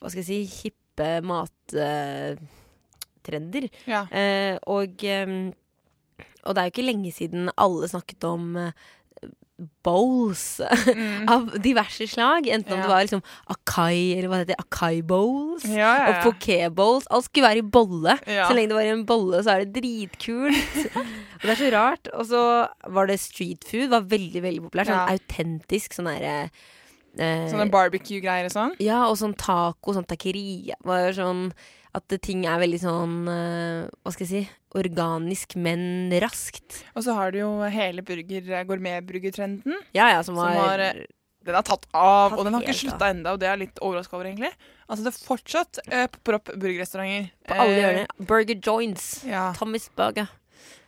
Hva 0.00 0.08
skal 0.08 0.22
jeg 0.24 0.30
si 0.30 0.40
hippe 0.64 1.20
mattrender. 1.24 2.48
Ja. 3.88 4.02
Eh, 4.08 4.58
og, 4.68 5.04
ehm, 5.04 5.52
og 6.44 6.54
det 6.54 6.62
er 6.62 6.70
jo 6.70 6.74
ikke 6.76 6.88
lenge 6.92 7.12
siden 7.12 7.50
alle 7.56 7.88
snakket 7.90 8.24
om 8.24 8.56
eh, 8.56 8.72
bowls 9.84 10.60
Mm. 10.60 11.28
av 11.34 11.50
diverse 11.60 12.06
slag. 12.08 12.46
Enten 12.48 12.72
om 12.72 12.80
det 12.80 12.88
var 12.88 13.02
liksom 13.04 13.20
Akai, 13.52 14.14
eller 14.16 14.28
hva 14.30 14.38
det 14.40 14.46
heter, 14.54 14.62
Akai 14.64 15.02
bowls. 15.04 15.66
Ja, 15.68 15.90
ja, 15.98 16.06
Og 16.08 16.14
ja. 16.14 16.22
poké-bowls. 16.24 17.06
Alt 17.12 17.26
skulle 17.28 17.44
være 17.48 17.60
i 17.60 17.66
bolle. 17.76 18.14
Ja. 18.26 18.46
Så 18.48 18.56
lenge 18.56 18.70
det 18.72 18.78
var 18.78 18.88
i 18.88 18.94
en 18.94 19.04
bolle, 19.08 19.42
så 19.44 19.52
er 19.54 19.64
det 19.66 19.74
dritkult. 19.82 20.78
og 20.96 21.44
det 21.44 21.52
er 21.54 21.60
så 21.60 21.70
rart. 21.76 22.08
Og 22.16 22.26
så 22.30 22.42
var 22.96 23.10
det 23.10 23.18
street 23.20 23.66
food. 23.68 23.90
Var 23.92 24.08
veldig, 24.08 24.42
veldig 24.48 24.64
populært. 24.68 24.88
Sånn 24.92 25.02
Ja. 25.02 25.16
autentisk 25.18 25.96
sånn 25.98 26.08
derre 26.08 26.34
eh, 27.18 27.44
Sånne 27.52 27.68
barbecue-greier 27.72 28.48
og 28.48 28.54
sånn. 28.56 28.74
ja, 28.80 29.02
og 29.10 29.18
sånn 29.20 29.36
taco, 29.36 29.92
sånn 29.96 30.08
taqueria. 30.08 30.76
Var 30.86 31.12
sånn 31.20 31.50
at 31.94 32.14
ting 32.22 32.44
er 32.46 32.60
veldig 32.62 32.78
sånn 32.82 33.14
eh, 33.28 33.88
Hva 34.04 34.12
skal 34.14 34.26
jeg 34.26 34.30
si 34.30 34.42
Organisk, 34.78 35.56
men 35.58 36.12
raskt. 36.22 36.84
Og 36.94 37.02
så 37.02 37.14
har 37.16 37.32
du 37.34 37.40
jo 37.40 37.48
hele 37.74 38.04
burger, 38.06 38.44
gourmetburgertrenden. 38.68 39.74
Ja, 39.96 40.10
ja, 40.12 40.20
som 40.22 40.36
Som 40.38 40.46
har, 40.46 40.78
eh, 40.78 41.00
Den 41.44 41.54
har 41.56 41.62
tatt 41.66 41.86
av, 41.92 42.30
Tatt 42.30 42.38
og 42.38 42.44
den 42.44 42.54
har 42.54 42.62
ikke 42.62 42.76
slutta 42.78 43.08
ennå, 43.10 43.32
og 43.32 43.40
det 43.40 43.48
er 43.48 43.56
jeg 43.56 43.62
litt 43.64 43.80
overraska 43.82 44.14
over, 44.14 44.26
egentlig. 44.28 44.52
Altså, 44.88 45.02
det 45.06 45.10
er 45.10 45.24
fortsatt 45.26 45.78
eh, 45.88 46.06
popper 46.12 46.34
opp 46.38 46.52
burgerrestauranter. 46.54 47.30
på 47.48 47.54
alle 47.64 47.88
Eh. 48.02 48.06
Burger 48.20 48.60
joints. 48.62 49.24
Ja. 49.24 49.52
Tommy's 49.58 49.88
Burger. 49.96 50.28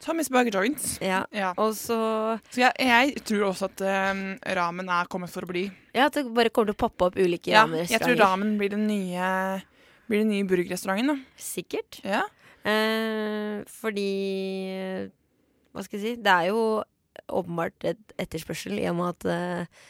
Tommy's 0.04 0.28
Burger 0.30 0.50
Joints. 0.50 0.98
Ja. 1.00 1.24
Ja. 1.32 1.52
Og 1.56 1.74
så 1.74 2.38
Så 2.50 2.60
jeg, 2.60 2.72
jeg 2.78 3.24
tror 3.24 3.48
også 3.50 3.64
at 3.70 3.80
eh, 3.80 4.54
ramen 4.54 4.88
er 4.88 5.06
kommet 5.06 5.30
for 5.30 5.42
å 5.42 5.46
bli. 5.48 5.70
Ja, 5.94 6.06
at 6.06 6.12
det 6.14 6.26
bare 6.34 6.50
kommer 6.50 6.70
til 6.70 6.74
å 6.78 6.82
poppe 6.86 7.06
opp 7.10 7.16
ulike 7.16 7.50
Ja, 7.50 7.66
jeg 7.66 7.98
tror 8.00 8.16
ramen 8.18 8.58
blir 8.58 8.70
den 8.70 8.86
nye 8.86 9.62
Blir 10.10 10.22
den 10.24 10.32
ny 10.34 10.42
burgerrestauranten, 10.48 11.12
da. 11.12 11.16
Sikkert. 11.40 12.00
Ja. 12.04 12.24
Eh, 12.64 13.62
fordi 13.66 14.10
Hva 15.72 15.82
skal 15.86 15.98
jeg 15.98 16.04
si? 16.04 16.22
Det 16.22 16.32
er 16.32 16.50
jo 16.52 16.62
åpenbart 17.32 17.84
et 17.88 18.12
etterspørsel 18.20 18.78
i 18.80 18.86
og 18.90 18.96
med 18.98 19.08
at 19.14 19.26
eh, 19.32 19.82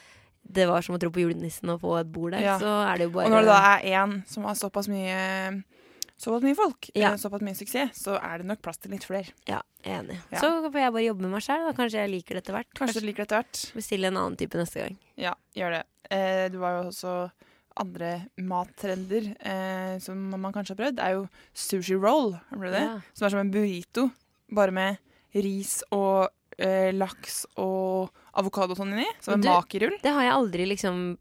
det 0.53 0.64
var 0.68 0.83
som 0.85 0.96
å 0.96 1.01
tro 1.01 1.11
på 1.14 1.22
julenissen 1.22 1.70
og 1.72 1.81
få 1.83 1.96
et 2.01 2.11
bord 2.12 2.35
der. 2.35 2.42
Ja. 2.44 2.57
Så 2.61 2.70
er 2.87 2.98
det 2.98 3.07
jo 3.09 3.12
bare 3.16 3.27
Og 3.29 3.35
når 3.37 3.44
det 3.46 3.53
da 3.53 3.61
er 3.77 3.85
én 4.03 4.16
som 4.31 4.44
har 4.48 4.59
såpass 4.59 4.88
mye 4.90 5.62
Såpass 6.22 6.44
mye 6.46 6.55
folk, 6.55 6.87
Ja. 6.94 7.16
såpass 7.18 7.42
mye 7.42 7.57
suksess, 7.59 7.98
så 8.05 8.14
er 8.22 8.38
det 8.38 8.46
nok 8.46 8.61
plass 8.62 8.79
til 8.79 8.92
litt 8.94 9.03
flere. 9.03 9.33
Ja, 9.48 9.59
jeg 9.83 9.90
er 9.96 10.03
enig. 10.05 10.18
Ja. 10.31 10.38
Så 10.38 10.51
får 10.70 10.79
jeg 10.79 10.92
bare 10.94 11.03
jobbe 11.09 11.22
med 11.25 11.33
meg 11.35 11.42
sjøl. 11.42 11.64
Kanskje 11.75 11.98
jeg 11.98 12.11
liker 12.12 12.35
det 12.38 12.42
etter 12.44 12.55
hvert. 12.55 12.68
Kanskje 12.79 13.01
du 13.03 13.07
liker 13.09 13.25
det 13.25 13.27
etter 13.27 13.40
hvert. 13.42 13.62
bestille 13.75 14.07
en 14.07 14.16
annen 14.20 14.37
type 14.38 14.55
neste 14.61 14.85
gang. 14.85 14.94
Ja, 15.18 15.33
gjør 15.59 15.75
det. 15.79 15.83
Eh, 16.14 16.44
du 16.55 16.59
var 16.62 16.77
jo 16.79 16.90
også 16.92 17.14
andre 17.80 18.28
mattrender 18.38 19.30
eh, 19.40 19.98
som 20.02 20.18
man 20.40 20.52
kanskje 20.54 20.74
har 20.76 20.80
prøvd. 20.82 21.00
Er 21.00 21.16
jo 21.16 21.24
sushi 21.54 21.96
roll, 21.98 22.35
har 22.50 22.66
det? 22.68 22.82
Ja. 22.85 22.94
Som 23.14 23.26
er 23.26 23.35
som 23.37 23.42
en 23.44 23.52
burrito, 23.54 24.08
bare 24.52 24.74
med 24.76 24.98
ris 25.35 25.78
og 25.92 26.28
eh, 26.58 26.90
laks 26.92 27.44
og 27.56 28.11
avokado 28.37 28.74
og 28.74 28.80
sånn 28.82 28.92
inni. 28.96 29.06
Som 29.20 29.35
en 29.38 29.40
Du- 29.46 29.48
makerull. 29.48 29.96
Det 30.02 30.12
har 30.12 30.22
jeg 30.28 30.32
aldri 30.37 30.66
liksom 30.68 31.16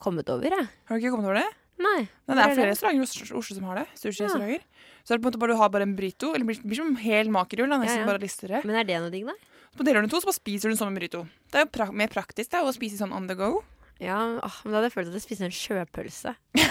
kommet 0.00 0.28
over, 0.28 0.50
jeg. 0.50 0.68
Har 0.88 0.98
du 0.98 1.00
ikke 1.04 1.14
kommet 1.14 1.30
over 1.30 1.40
det? 1.40 1.48
Nei. 1.78 2.08
Nei, 2.26 2.34
det 2.34 2.42
er 2.42 2.54
flere 2.56 2.70
restauranter 2.72 3.00
i 3.04 3.36
Oslo, 3.36 3.54
som 3.54 3.64
har 3.68 3.76
det. 3.82 3.86
Sushi-restauranter. 4.00 4.62
Så 5.04 5.12
er 5.12 5.18
det 5.18 5.22
på 5.22 5.28
en 5.28 5.32
måte 5.32 5.40
bare 5.42 5.52
du 5.54 5.60
har 5.60 5.68
bare 5.70 5.82
en 5.86 5.94
burrito, 5.96 6.32
eller 6.34 6.46
det 6.48 6.62
blir, 6.64 6.76
som 6.78 6.96
hel 6.96 7.28
makerull, 7.28 7.68
da, 7.68 7.76
nesten 7.78 8.00
Ja, 8.00 8.04
ja. 8.06 8.06
bare 8.08 8.22
lister 8.22 8.48
det. 8.48 8.64
Men 8.64 8.76
er 8.80 8.84
det 8.88 8.96
noe 9.00 9.10
digg, 9.12 9.26
da? 9.28 9.34
Så 9.76 9.84
deler 9.84 10.00
du 10.00 10.06
den 10.08 10.10
to, 10.10 10.20
så 10.24 10.30
bare 10.30 10.40
spiser 10.40 10.62
du 10.68 10.72
den 10.72 10.78
som 10.80 10.88
en 10.88 10.96
burrito. 10.96 11.28
Det 11.52 11.60
er 11.60 11.66
jo 11.66 11.70
pra 11.76 11.86
mer 11.92 12.08
praktisk 12.08 12.48
det, 12.50 12.62
å 12.64 12.72
spise 12.74 12.96
sånn 12.96 13.12
on 13.12 13.28
the 13.28 13.36
go. 13.36 13.62
Ja, 14.02 14.16
åh, 14.44 14.56
men 14.64 14.72
da 14.72 14.76
hadde 14.80 14.88
jeg 14.90 14.94
følt 14.96 15.08
at 15.10 15.16
jeg 15.16 15.24
spiste 15.24 15.46
en 15.48 15.54
sjøpølse. 15.56 16.30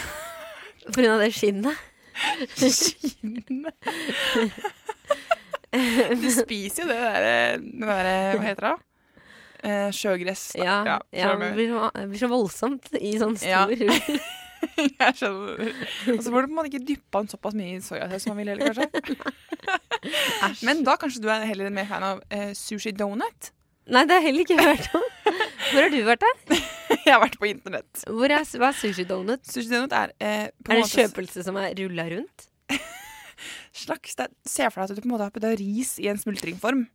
På 0.86 0.94
grunn 1.00 1.16
av 1.16 1.22
det 1.24 1.32
skinnet. 1.34 1.78
Skinnet 2.56 3.50
Du 6.22 6.30
spiser 6.32 6.84
jo 6.86 6.88
det 6.88 7.00
derre 7.02 7.58
der, 7.60 8.38
Hva 8.38 8.46
heter 8.46 8.66
det? 8.70 8.76
Eh, 9.66 9.90
sjøgress. 9.96 10.44
da. 10.56 10.64
Ja, 10.64 10.76
ja, 11.12 11.34
det, 11.42 11.50
blir 11.58 11.68
så, 11.74 11.82
det 11.98 12.06
blir 12.12 12.22
så 12.22 12.30
voldsomt 12.32 12.86
i 13.02 13.12
sånn 13.20 13.36
Ja. 13.44 13.66
stor 13.66 13.76
Jeg 14.76 15.14
skjønner. 15.20 15.74
Og 16.16 16.22
så 16.24 16.30
får 16.32 16.40
du 16.46 16.48
på 16.48 16.52
en 16.52 16.56
måte 16.58 16.70
ikke 16.72 16.88
dyppa 16.88 17.16
den 17.24 17.32
såpass 17.34 17.56
mye 17.58 17.72
i 17.76 17.82
soyasaus 17.86 18.22
som 18.24 18.30
man 18.34 18.40
vil 18.42 18.52
heller, 18.54 18.66
kanskje. 18.72 18.88
Men 20.66 20.76
da 20.88 20.94
kanskje 21.02 21.22
du 21.26 21.30
er 21.34 21.46
heller 21.50 21.66
mer 21.74 21.88
fan 21.90 22.04
av 22.06 22.18
eh, 22.34 22.52
sushi 22.58 22.92
donut? 22.98 23.42
Nei, 23.92 24.04
det 24.10 24.14
har 24.16 24.22
jeg 24.24 24.28
heller 24.32 24.44
ikke 24.48 24.66
hørt 24.66 24.86
om. 24.98 25.06
Hvor 25.70 25.82
har 25.86 25.92
du 25.94 26.00
vært 26.08 26.24
der? 26.26 26.36
Jeg 27.06 27.13
har 27.13 27.21
vært 27.24 27.38
på 27.41 27.48
internett. 27.50 28.04
Hvor 28.10 28.32
er, 28.32 28.43
hva 28.60 28.69
er 28.71 28.78
sushi 28.78 29.06
donut? 29.10 29.45
Sushi 29.48 29.71
donut 29.71 29.95
er 29.95 30.13
eh, 30.19 30.52
på 30.62 30.74
Er 30.74 30.82
det 30.82 30.86
en 30.86 30.91
kjøpelse 30.91 31.45
som 31.48 31.58
er 31.62 31.74
rulla 31.80 32.08
rundt? 32.12 32.48
slags 33.86 34.15
det 34.19 34.30
Se 34.48 34.67
for 34.71 34.82
deg 34.82 34.93
at 34.93 34.98
du 34.98 35.04
på 35.04 35.10
en 35.10 35.15
måte 35.15 35.28
har 35.28 35.34
putta 35.36 35.56
ris 35.60 35.95
i 36.02 36.10
en 36.12 36.21
smultringform. 36.21 36.86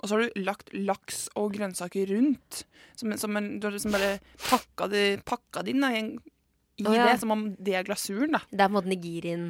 Og 0.00 0.08
så 0.08 0.16
har 0.16 0.24
du 0.24 0.44
lagt 0.44 0.72
laks 0.76 1.24
og 1.40 1.54
grønnsaker 1.56 2.10
rundt. 2.12 2.64
Som, 2.98 3.14
som 3.18 3.36
en, 3.40 3.54
du 3.58 3.68
har 3.68 3.74
liksom 3.74 3.94
bare 3.94 4.18
pakka 4.50 4.88
det, 4.92 5.04
pakka 5.26 5.64
det 5.64 5.74
inn 5.74 5.84
da, 5.84 5.90
i, 5.94 6.02
en, 6.02 6.12
i 6.76 6.86
oh, 6.86 6.94
ja. 6.94 7.08
det, 7.08 7.18
som 7.22 7.32
om 7.32 7.46
det 7.56 7.78
er 7.78 7.86
glasuren, 7.86 8.36
da. 8.36 8.42
Det 8.50 8.60
er 8.60 8.68
på 8.68 8.74
en 8.74 8.76
måte 8.76 8.92
nigirien. 8.92 9.48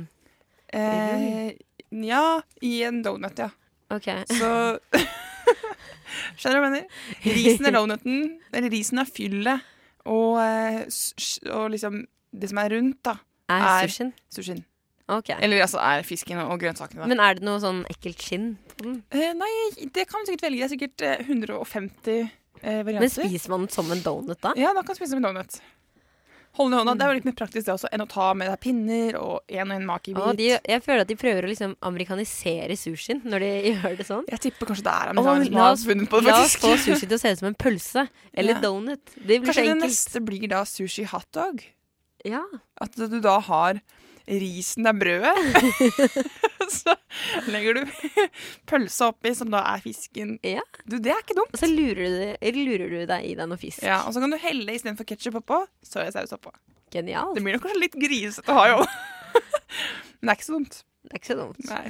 Eh, 0.75 1.55
ja, 2.07 2.25
i 2.63 2.77
en 2.87 3.03
donut, 3.03 3.43
ja. 3.43 3.51
Ok. 3.95 4.09
Så 4.31 4.53
Skjønner 6.39 6.59
du 6.59 6.63
hva 6.63 6.69
jeg 6.69 6.75
mener? 6.75 6.87
Risen 7.25 7.67
er 7.69 7.75
donuten, 7.75 8.21
eller 8.53 8.71
risen 8.73 9.01
er 9.03 9.09
fyllet, 9.11 9.65
og, 10.07 10.39
eh, 10.43 10.85
og 11.55 11.71
liksom 11.75 12.03
det 12.35 12.51
som 12.51 12.61
er 12.63 12.75
rundt, 12.77 13.01
da, 13.07 13.17
Er 13.49 13.61
Er- 13.61 13.89
sushien? 13.89 14.13
sushien. 14.33 14.65
Okay. 15.07 15.37
Eller 15.45 15.61
altså 15.61 15.77
er 15.85 16.01
fisken 16.03 16.39
og 16.41 16.55
grønnsakene, 16.63 17.03
da. 17.03 17.07
Men 17.11 17.21
er 17.21 17.35
det 17.37 17.45
noe 17.45 17.61
sånn 17.61 17.83
ekkelt 17.93 18.23
skinn 18.25 18.47
på 18.73 18.87
den? 18.87 18.95
Eh, 19.13 19.35
nei, 19.37 19.51
det 19.93 20.07
kan 20.09 20.25
du 20.25 20.31
sikkert 20.31 20.47
velge. 20.49 20.63
Det 20.63 20.65
er 20.65 20.73
sikkert 20.73 21.05
eh, 21.05 21.25
150 21.29 22.31
eh, 22.63 22.79
varianter. 22.87 23.01
Men 23.05 23.11
spiser 23.13 23.51
man 23.53 23.67
den 23.67 23.75
som 23.75 23.93
en 23.93 24.01
donut 24.01 24.41
da? 24.41 24.55
Ja, 24.57 24.73
da 24.73 24.81
kan 24.81 24.95
du 24.95 25.01
spise 25.03 25.13
som 25.13 25.21
en 25.21 25.29
donut. 25.29 25.59
Hold 26.55 26.71
den 26.71 26.77
i 26.77 26.81
hånda. 26.85 26.95
Det 26.95 27.05
er 27.05 27.11
jo 27.11 27.19
litt 27.19 27.25
mer 27.27 27.35
praktisk 27.39 27.67
det 27.67 27.73
også 27.75 27.89
enn 27.91 28.05
å 28.05 28.07
ta 28.11 28.29
med 28.39 28.47
deg 28.47 28.61
pinner 28.63 29.17
og 29.19 29.41
en 29.51 29.71
og 29.73 29.77
en 29.77 29.87
makibit. 29.89 30.23
Å, 30.23 30.35
jeg 30.71 30.83
føler 30.85 31.03
at 31.03 31.09
de 31.11 31.17
prøver 31.19 31.43
å 31.47 31.51
liksom 31.51 31.73
amerikanisere 31.83 32.77
sushien 32.79 33.23
når 33.27 33.43
de 33.43 33.51
gjør 33.73 33.97
det 33.99 34.07
sånn. 34.07 34.29
Jeg 34.31 34.43
tipper 34.47 34.71
kanskje 34.71 34.87
det 34.87 34.95
er 34.95 35.11
amerikanerne 35.15 35.51
som 35.51 35.59
har 35.65 35.81
funnet 35.83 36.11
på 36.13 36.21
det, 36.23 36.31
faktisk. 36.31 36.63
La 36.63 36.71
oss 36.77 36.85
få 36.87 36.93
sushi 36.95 37.09
til 37.11 37.17
å 37.19 37.23
se 37.25 37.33
ut 37.35 37.43
som 37.43 37.51
en 37.51 37.59
pølse. 37.67 38.07
Eller 38.35 38.55
Ja. 38.55 38.61
donut. 38.69 39.03
Det 39.17 39.41
blir 39.43 39.51
Kanskje 39.51 39.65
så 39.67 39.73
det 39.75 39.81
neste 39.83 40.25
blir 40.31 40.47
da 40.55 40.63
sushi 40.69 41.07
hotdog? 41.11 41.65
Ja. 42.25 42.45
At 42.81 42.95
du 42.97 43.19
da 43.21 43.39
har 43.51 43.83
risen 44.29 44.87
er 44.89 44.97
brødet. 44.97 45.35
så 46.79 46.95
legger 47.53 47.81
du 47.81 47.83
pølsa 48.71 49.11
oppi, 49.13 49.35
som 49.37 49.51
da 49.53 49.63
er 49.75 49.83
fisken. 49.85 50.37
Ja. 50.45 50.65
Du, 50.85 50.99
det 50.99 51.13
er 51.13 51.23
ikke 51.25 51.37
dumt. 51.39 51.53
Og 51.55 51.61
så 51.61 51.69
lurer 51.71 52.03
du, 52.05 52.23
eller 52.41 52.71
lurer 52.71 52.95
du 52.95 53.01
deg 53.11 53.29
i 53.31 53.35
deg 53.39 53.51
noe 53.51 53.61
fisk. 53.61 53.83
Ja, 53.85 54.03
Og 54.09 54.17
så 54.17 54.23
kan 54.25 54.33
du 54.33 54.41
helle 54.41 54.77
istedenfor 54.77 55.09
ketsjup 55.09 55.41
oppå, 55.43 55.65
soyasaus 55.87 56.35
oppå. 56.37 56.55
Genialt. 56.95 57.37
Det 57.37 57.43
blir 57.45 57.57
nok 57.57 57.67
kanskje 57.67 57.83
litt 57.83 57.99
grisete 57.99 58.53
å 58.55 58.59
ha, 58.61 58.67
jo. 58.71 58.83
Men 60.21 60.29
det 60.29 60.33
er 60.33 60.39
ikke 60.39 60.47
så 60.47 60.59
dumt. 60.59 60.79
Det 61.05 61.11
er 61.13 61.21
ikke 61.21 61.33
så 61.33 61.41
dumt. 61.41 61.65
Nei. 61.69 61.87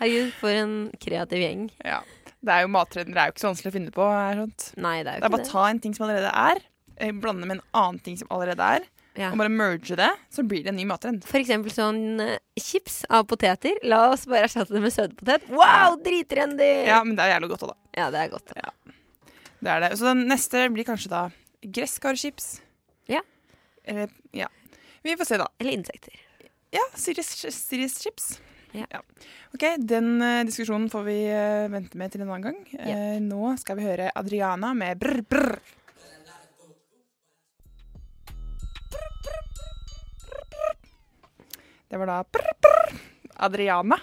Herregud, 0.00 0.32
for 0.38 0.54
en 0.54 0.74
kreativ 1.02 1.42
gjeng. 1.42 1.68
Ja. 1.84 2.00
Det 2.40 2.54
er 2.54 2.64
jo 2.64 2.70
Mattrender 2.72 3.20
er 3.20 3.28
jo 3.28 3.34
ikke 3.34 3.42
så 3.42 3.50
vanskelig 3.50 3.72
å 3.72 3.74
finne 3.74 3.92
på. 3.94 4.04
Er 4.06 4.38
sånt. 4.44 4.68
Nei, 4.80 5.00
det 5.04 5.12
er 5.12 5.20
Det 5.20 5.26
er 5.26 5.28
ikke 5.28 5.34
bare 5.34 5.48
å 5.48 5.50
ta 5.50 5.64
en 5.68 5.80
ting 5.82 5.96
som 5.96 6.06
allerede 6.06 6.30
er, 6.30 6.62
eh, 6.96 7.12
blande 7.12 7.48
med 7.48 7.58
en 7.58 7.66
annen 7.82 8.00
ting 8.06 8.16
som 8.20 8.30
allerede 8.32 8.68
er, 8.78 8.86
Ja. 9.20 9.30
og 9.34 9.40
bare 9.40 9.52
merge 9.52 9.96
det, 9.98 10.08
så 10.32 10.44
blir 10.48 10.64
det 10.64 10.72
en 10.72 10.78
ny 10.80 10.86
mattrend. 10.88 11.26
For 11.28 11.40
eksempel 11.42 11.74
sånn 11.74 12.22
eh, 12.24 12.38
chips 12.56 13.02
av 13.12 13.26
poteter. 13.28 13.76
La 13.84 14.06
oss 14.14 14.24
bare 14.30 14.46
erstatte 14.48 14.72
det 14.72 14.82
med 14.84 14.94
søtpotet. 14.94 15.44
Wow, 15.52 15.98
dritrendy! 16.04 16.70
Ja, 16.88 17.02
men 17.04 17.18
det 17.18 17.26
er 17.26 17.34
jævlig 17.34 17.52
godt 17.52 17.66
òg, 17.66 17.74
da. 17.74 17.78
Ja, 18.00 18.08
det 18.14 18.24
er 18.24 18.32
godt. 18.32 18.54
Det 19.60 19.74
er 19.74 19.84
det. 19.84 19.92
Så 20.00 20.08
den 20.08 20.24
neste 20.30 20.64
blir 20.72 20.88
kanskje 20.88 21.12
da 21.12 21.22
gresskarchips. 21.60 22.54
Ja. 23.12 23.20
Eller, 23.84 24.08
ja. 24.32 24.48
Vi 25.02 25.16
får 25.16 25.28
se, 25.28 25.40
da. 25.40 25.48
Eller 25.58 25.76
insekter. 25.76 26.16
Ja, 26.70 26.86
Sirius 26.94 27.98
chips. 28.00 28.38
Ja. 28.72 29.02
Ok, 29.54 29.64
Den 29.78 30.22
uh, 30.22 30.44
diskusjonen 30.46 30.90
får 30.90 31.02
vi 31.02 31.18
uh, 31.32 31.66
vente 31.72 31.98
med 31.98 32.12
til 32.12 32.22
en 32.22 32.30
annen 32.30 32.44
gang. 32.46 32.58
Eh, 32.78 33.18
nå 33.22 33.54
skal 33.58 33.80
vi 33.80 33.88
høre 33.88 34.12
Adriana 34.14 34.72
med 34.78 35.00
brr, 35.00 35.24
brr. 35.26 35.56
Det 41.90 41.98
var 41.98 42.06
da 42.06 42.20
prr, 42.22 42.50
prr, 42.62 42.98
Adriana. 43.46 43.98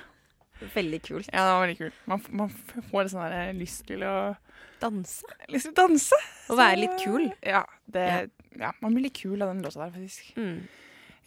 Veldig 0.73 0.99
kult. 1.05 1.29
Ja, 1.31 1.43
det 1.45 1.51
var 1.53 1.61
veldig 1.63 1.77
kult. 1.79 2.01
Man, 2.09 2.23
man 2.41 2.51
får 2.89 3.11
sånn 3.13 3.29
der 3.29 3.53
lyst 3.55 3.85
til 3.87 4.03
å 4.03 4.15
Danse. 4.81 5.25
lyst 5.49 5.69
til 5.69 5.73
å 5.73 5.77
danse. 5.77 6.17
Og 6.51 6.59
være 6.59 6.81
litt 6.83 6.97
kul. 7.01 7.29
Ja, 7.45 7.63
det, 7.89 8.03
ja. 8.59 8.73
man 8.83 8.93
blir 8.93 9.07
litt 9.07 9.17
kul 9.17 9.39
av 9.41 9.53
den 9.53 9.63
låta 9.65 9.85
der, 9.85 9.93
faktisk. 9.95 10.33
Mm. 10.37 10.67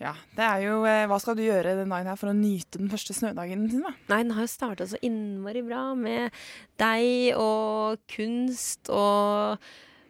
Ja, 0.01 0.15
det 0.37 0.45
er 0.47 0.63
jo 0.65 0.77
eh, 0.89 1.03
Hva 1.11 1.19
skal 1.21 1.37
du 1.37 1.43
gjøre 1.45 1.75
den 1.77 1.91
dagen 1.93 2.09
her 2.09 2.17
for 2.17 2.31
å 2.31 2.37
nyte 2.37 2.81
den 2.81 2.89
første 2.93 3.13
snødagen 3.17 3.67
sin, 3.69 3.83
da? 3.85 3.93
Nei, 4.13 4.23
den 4.23 4.33
har 4.37 4.47
jo 4.47 4.53
starta 4.53 4.87
så 4.89 5.01
innmari 5.05 5.61
bra 5.67 5.91
med 5.99 6.37
deg 6.81 7.37
og 7.37 8.01
kunst 8.09 8.89
og 8.95 9.61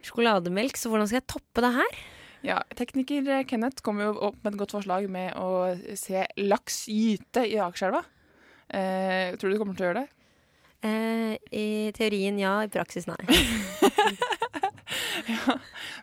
sjokolademelk, 0.05 0.79
så 0.79 0.89
hvordan 0.89 1.09
skal 1.09 1.19
jeg 1.19 1.29
toppe 1.33 1.63
det 1.65 1.73
her? 1.75 1.99
Ja, 2.45 2.61
Tekniker 2.77 3.27
eh, 3.29 3.43
Kenneth 3.45 3.83
kom 3.85 3.99
jo 4.01 4.13
opp 4.29 4.39
med 4.41 4.55
et 4.55 4.59
godt 4.61 4.73
forslag 4.73 5.05
med 5.11 5.35
å 5.37 5.75
se 5.99 6.23
laks 6.41 6.87
gyte 6.89 7.43
i 7.45 7.59
Akerselva. 7.61 8.01
Eh, 8.71 9.37
tror 9.37 9.51
du 9.51 9.55
du 9.55 9.61
kommer 9.61 9.77
til 9.77 9.85
å 9.85 9.89
gjøre 9.91 10.01
det? 10.01 10.09
Eh, 10.81 11.33
I 11.53 11.91
teorien 11.93 12.39
ja, 12.41 12.63
i 12.65 12.71
praksis 12.73 13.05
nei. 13.09 13.21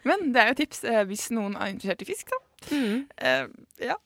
Men 0.07 0.31
det 0.35 0.43
er 0.43 0.53
jo 0.53 0.59
tips 0.61 0.85
eh, 0.87 1.05
hvis 1.09 1.31
noen 1.35 1.57
er 1.59 1.73
interessert 1.73 2.05
i 2.05 2.09
fisk, 2.09 2.31
da. 2.31 2.39
Mm. 2.71 2.99
Eh, 3.19 3.47
ja, 3.89 3.97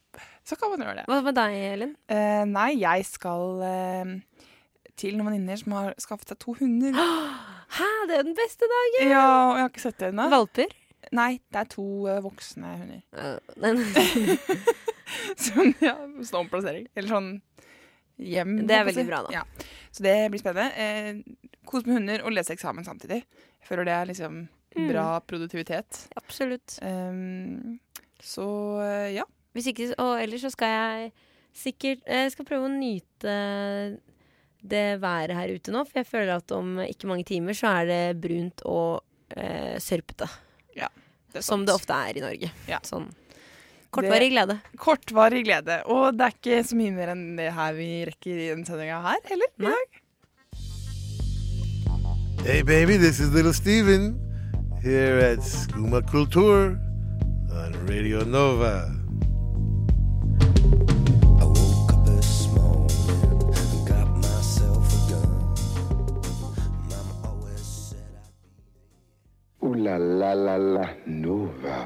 så 0.48 0.56
kan 0.56 0.72
man 0.72 0.84
gjøre 0.86 1.02
det. 1.02 1.06
Hva 1.10 1.18
med 1.26 1.36
deg, 1.36 1.50
Elin? 1.74 1.94
Eh, 2.08 2.44
nei, 2.48 2.70
jeg 2.80 3.04
skal 3.10 3.44
til 4.98 5.16
noen 5.16 5.32
venninner 5.32 5.60
som 5.60 5.74
har 5.76 5.94
skaffet 6.00 6.32
seg 6.32 6.40
to 6.42 6.54
hunder. 6.60 6.96
Hæ, 7.76 7.88
det 8.08 8.16
er 8.16 8.22
jo 8.22 8.28
den 8.30 8.38
beste 8.38 8.68
dagen! 8.68 9.08
Ja, 9.08 9.26
og 9.50 9.56
jeg 9.56 9.64
har 9.64 9.72
ikke 9.72 9.86
sett 9.86 10.00
det 10.00 10.10
ennå. 10.12 10.28
Valper? 10.32 10.74
Nei, 11.12 11.40
det 11.52 11.60
er 11.60 11.68
to 11.72 11.84
eh, 12.08 12.20
voksne 12.24 12.74
hunder. 12.80 13.02
Uh, 13.12 13.38
nei, 13.60 13.72
Sånn, 15.36 15.74
ja, 15.84 15.94
sånn 16.24 16.40
omplassering. 16.46 16.86
Eller 16.96 17.10
sånn 17.10 17.30
hjem. 18.22 18.54
Det 18.68 18.76
er 18.78 18.86
veldig 18.88 19.04
bra, 19.10 19.18
da. 19.26 19.32
Ja. 19.42 19.68
Så 19.92 20.04
det 20.06 20.14
blir 20.32 20.40
spennende. 20.40 20.72
Eh, 20.80 21.58
kos 21.68 21.84
med 21.84 21.98
hunder 21.98 22.24
og 22.24 22.32
lese 22.32 22.54
eksamen 22.56 22.86
samtidig. 22.86 23.20
Jeg 23.60 23.68
føler 23.68 23.88
det 23.90 23.96
er 23.98 24.10
liksom 24.14 24.42
Mm. 24.72 24.86
bra 24.88 25.20
produktivitet. 25.28 26.06
absolutt. 26.16 26.78
Um, 26.80 27.74
så 28.24 28.46
eh, 28.80 29.10
ja. 29.18 29.26
Hvis 29.52 29.66
ikke, 29.68 29.90
og 30.00 30.14
ellers 30.22 30.40
så 30.46 30.50
skal 30.54 30.70
jeg 30.72 31.10
sikkert 31.52 32.06
Jeg 32.08 32.30
skal 32.32 32.46
prøve 32.48 32.70
å 32.70 32.72
nyte 32.72 33.34
det 34.64 34.86
været 35.02 35.34
her 35.36 35.52
ute 35.52 35.74
nå, 35.74 35.82
for 35.84 36.00
jeg 36.00 36.08
føler 36.08 36.32
at 36.38 36.54
om 36.56 36.78
ikke 36.86 37.10
mange 37.10 37.26
timer 37.28 37.52
så 37.52 37.68
er 37.82 37.90
det 37.90 38.00
brunt 38.24 38.64
og 38.64 39.02
eh, 39.36 39.76
sørpete. 39.76 40.30
Det 41.32 41.42
Som 41.44 41.66
det 41.66 41.74
ofte 41.74 41.96
er 41.96 42.18
i 42.18 42.24
Norge. 42.24 42.50
Ja. 42.68 42.78
Sånn 42.86 43.10
kortvarig 43.92 44.30
glede. 44.32 44.58
Kortvarig 44.80 45.44
glede. 45.44 45.82
Og 45.92 46.16
det 46.16 46.28
er 46.28 46.36
ikke 46.38 46.60
så 46.64 46.78
mye 46.78 46.94
mer 46.96 47.12
enn 47.12 47.24
det 47.36 47.50
her 47.52 47.74
vi 47.76 47.88
rekker 48.08 48.38
i 48.38 48.48
denne 48.52 48.64
sendinga 48.68 49.02
her, 49.04 49.20
heller. 49.28 49.52
i 49.58 49.68
dag. 49.68 49.98
Hey, 52.44 52.62
baby, 52.62 52.96
this 52.96 53.20
is 53.20 53.30
little 53.30 53.52
Steven 53.52 54.18
here 54.82 55.18
at 55.18 55.38
Skuma 55.38 56.00
Kultur 56.02 56.78
on 57.52 57.76
Radio 57.86 58.24
Nova. 58.24 59.01
La 69.82 69.96
la 69.98 70.32
la 70.34 70.56
la 70.56 70.86
Nova. 71.06 71.78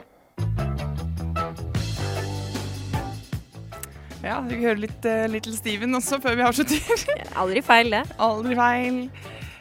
Ja, 4.24 4.40
vi 4.42 4.58
hører 4.58 4.80
litt 4.82 5.06
uh, 5.06 5.26
Little 5.30 5.54
Steven 5.54 5.94
også 5.98 6.18
før 6.22 6.38
vi 6.38 6.46
avslutter. 6.46 7.04
Aldri 7.40 7.62
feil, 7.64 7.92
det. 7.94 8.02
Aldri 8.18 8.56
feil. 8.58 8.98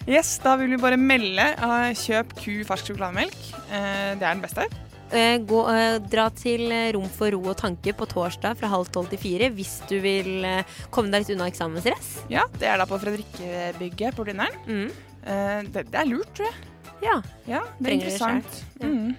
Yes, 0.06 0.36
da 0.42 0.56
vil 0.62 0.74
vi 0.74 0.82
bare 0.82 0.98
melde. 1.02 1.52
Uh, 1.62 1.92
kjøp 1.98 2.34
ku 2.40 2.58
fersk 2.68 2.92
sjokolademelk. 2.92 3.38
Uh, 3.70 4.16
det 4.18 4.26
er 4.26 4.32
den 4.32 4.44
beste. 4.46 4.68
Eh, 5.14 5.38
gå, 5.46 5.60
eh, 5.70 6.00
dra 6.10 6.26
til 6.34 6.66
eh, 6.74 6.90
Rom 6.96 7.06
for 7.14 7.30
ro 7.30 7.52
og 7.52 7.58
tanke 7.60 7.94
på 7.94 8.08
torsdag 8.10 8.58
fra 8.58 8.72
halv 8.72 8.90
tolv 8.90 9.12
til 9.12 9.22
fire 9.22 9.52
hvis 9.54 9.76
du 9.86 10.00
vil 10.02 10.42
eh, 10.44 10.78
komme 10.90 11.14
deg 11.14 11.22
litt 11.22 11.36
unna 11.36 11.50
eksamensstress. 11.52 12.26
Ja, 12.34 12.48
Det 12.58 12.68
er 12.68 12.82
da 12.82 12.88
på 12.90 12.98
Fredrikke-bygget 13.04 14.18
på 14.18 14.26
Blindern. 14.26 14.58
Mm. 14.66 14.90
Eh, 15.22 15.60
det, 15.70 15.86
det 15.94 16.02
er 16.02 16.10
lurt, 16.10 16.34
tror 16.34 16.50
jeg. 16.50 16.75
Ja. 17.04 17.16
Ja, 17.50 17.62
det 17.80 17.88
er 17.90 17.94
interessant. 18.00 18.52
Mm. 18.82 19.16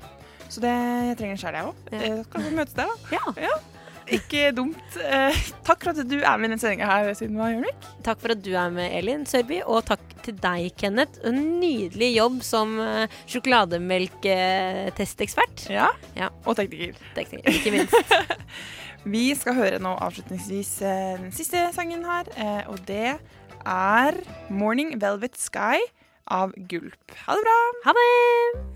Så 0.48 0.60
det, 0.62 0.74
jeg 1.10 1.16
trenger 1.18 1.34
en 1.34 1.42
sjel, 1.42 1.54
jeg 1.58 1.64
òg. 1.70 1.74
Ja. 1.92 1.98
Kan 2.32 2.40
vi 2.46 2.50
møtes 2.56 2.74
der, 2.76 2.86
da? 3.10 3.18
ja. 3.48 3.54
Ikke 4.14 4.52
dumt. 4.54 4.94
Eh, 5.02 5.34
takk 5.66 5.80
for 5.82 5.90
at 5.90 5.98
du 6.06 6.20
er 6.20 6.36
med 6.38 6.46
i 6.46 6.48
denne 6.52 6.62
sendinga 6.62 6.86
her, 6.86 7.08
Sunniva 7.18 7.48
Hjørnevik. 7.50 7.80
Takk 8.06 8.20
for 8.22 8.30
at 8.36 8.42
du 8.44 8.52
er 8.54 8.70
med, 8.70 8.92
Elin 8.94 9.26
Sørby, 9.26 9.58
og 9.66 9.82
takk 9.88 10.00
til 10.22 10.34
deg, 10.42 10.70
Kenneth. 10.78 11.18
En 11.26 11.58
nydelig 11.58 12.14
jobb 12.14 12.42
som 12.46 12.78
uh, 12.78 13.06
sjokolademelktestekspert. 13.26 15.66
Ja. 15.74 15.88
Ja. 16.18 16.28
Og 16.46 16.54
tekniker. 16.58 16.94
Tekniker, 17.18 17.50
Ikke 17.50 17.70
minst. 17.74 17.94
Vi 19.16 19.34
skal 19.38 19.54
høre 19.54 19.78
nå 19.82 19.92
avslutningsvis 20.02 20.70
eh, 20.82 21.14
den 21.20 21.32
siste 21.34 21.72
sangen 21.74 22.04
her, 22.06 22.24
eh, 22.34 22.62
og 22.66 22.78
det 22.88 23.18
er 23.66 24.12
'Morning 24.50 25.00
Velvet 25.02 25.38
Sky' 25.38 25.78
av 26.26 26.52
Gulp. 26.56 27.12
Ha 27.26 27.34
det 27.34 27.42
bra! 27.42 27.60
Ha 27.84 27.92
det! 27.92 28.75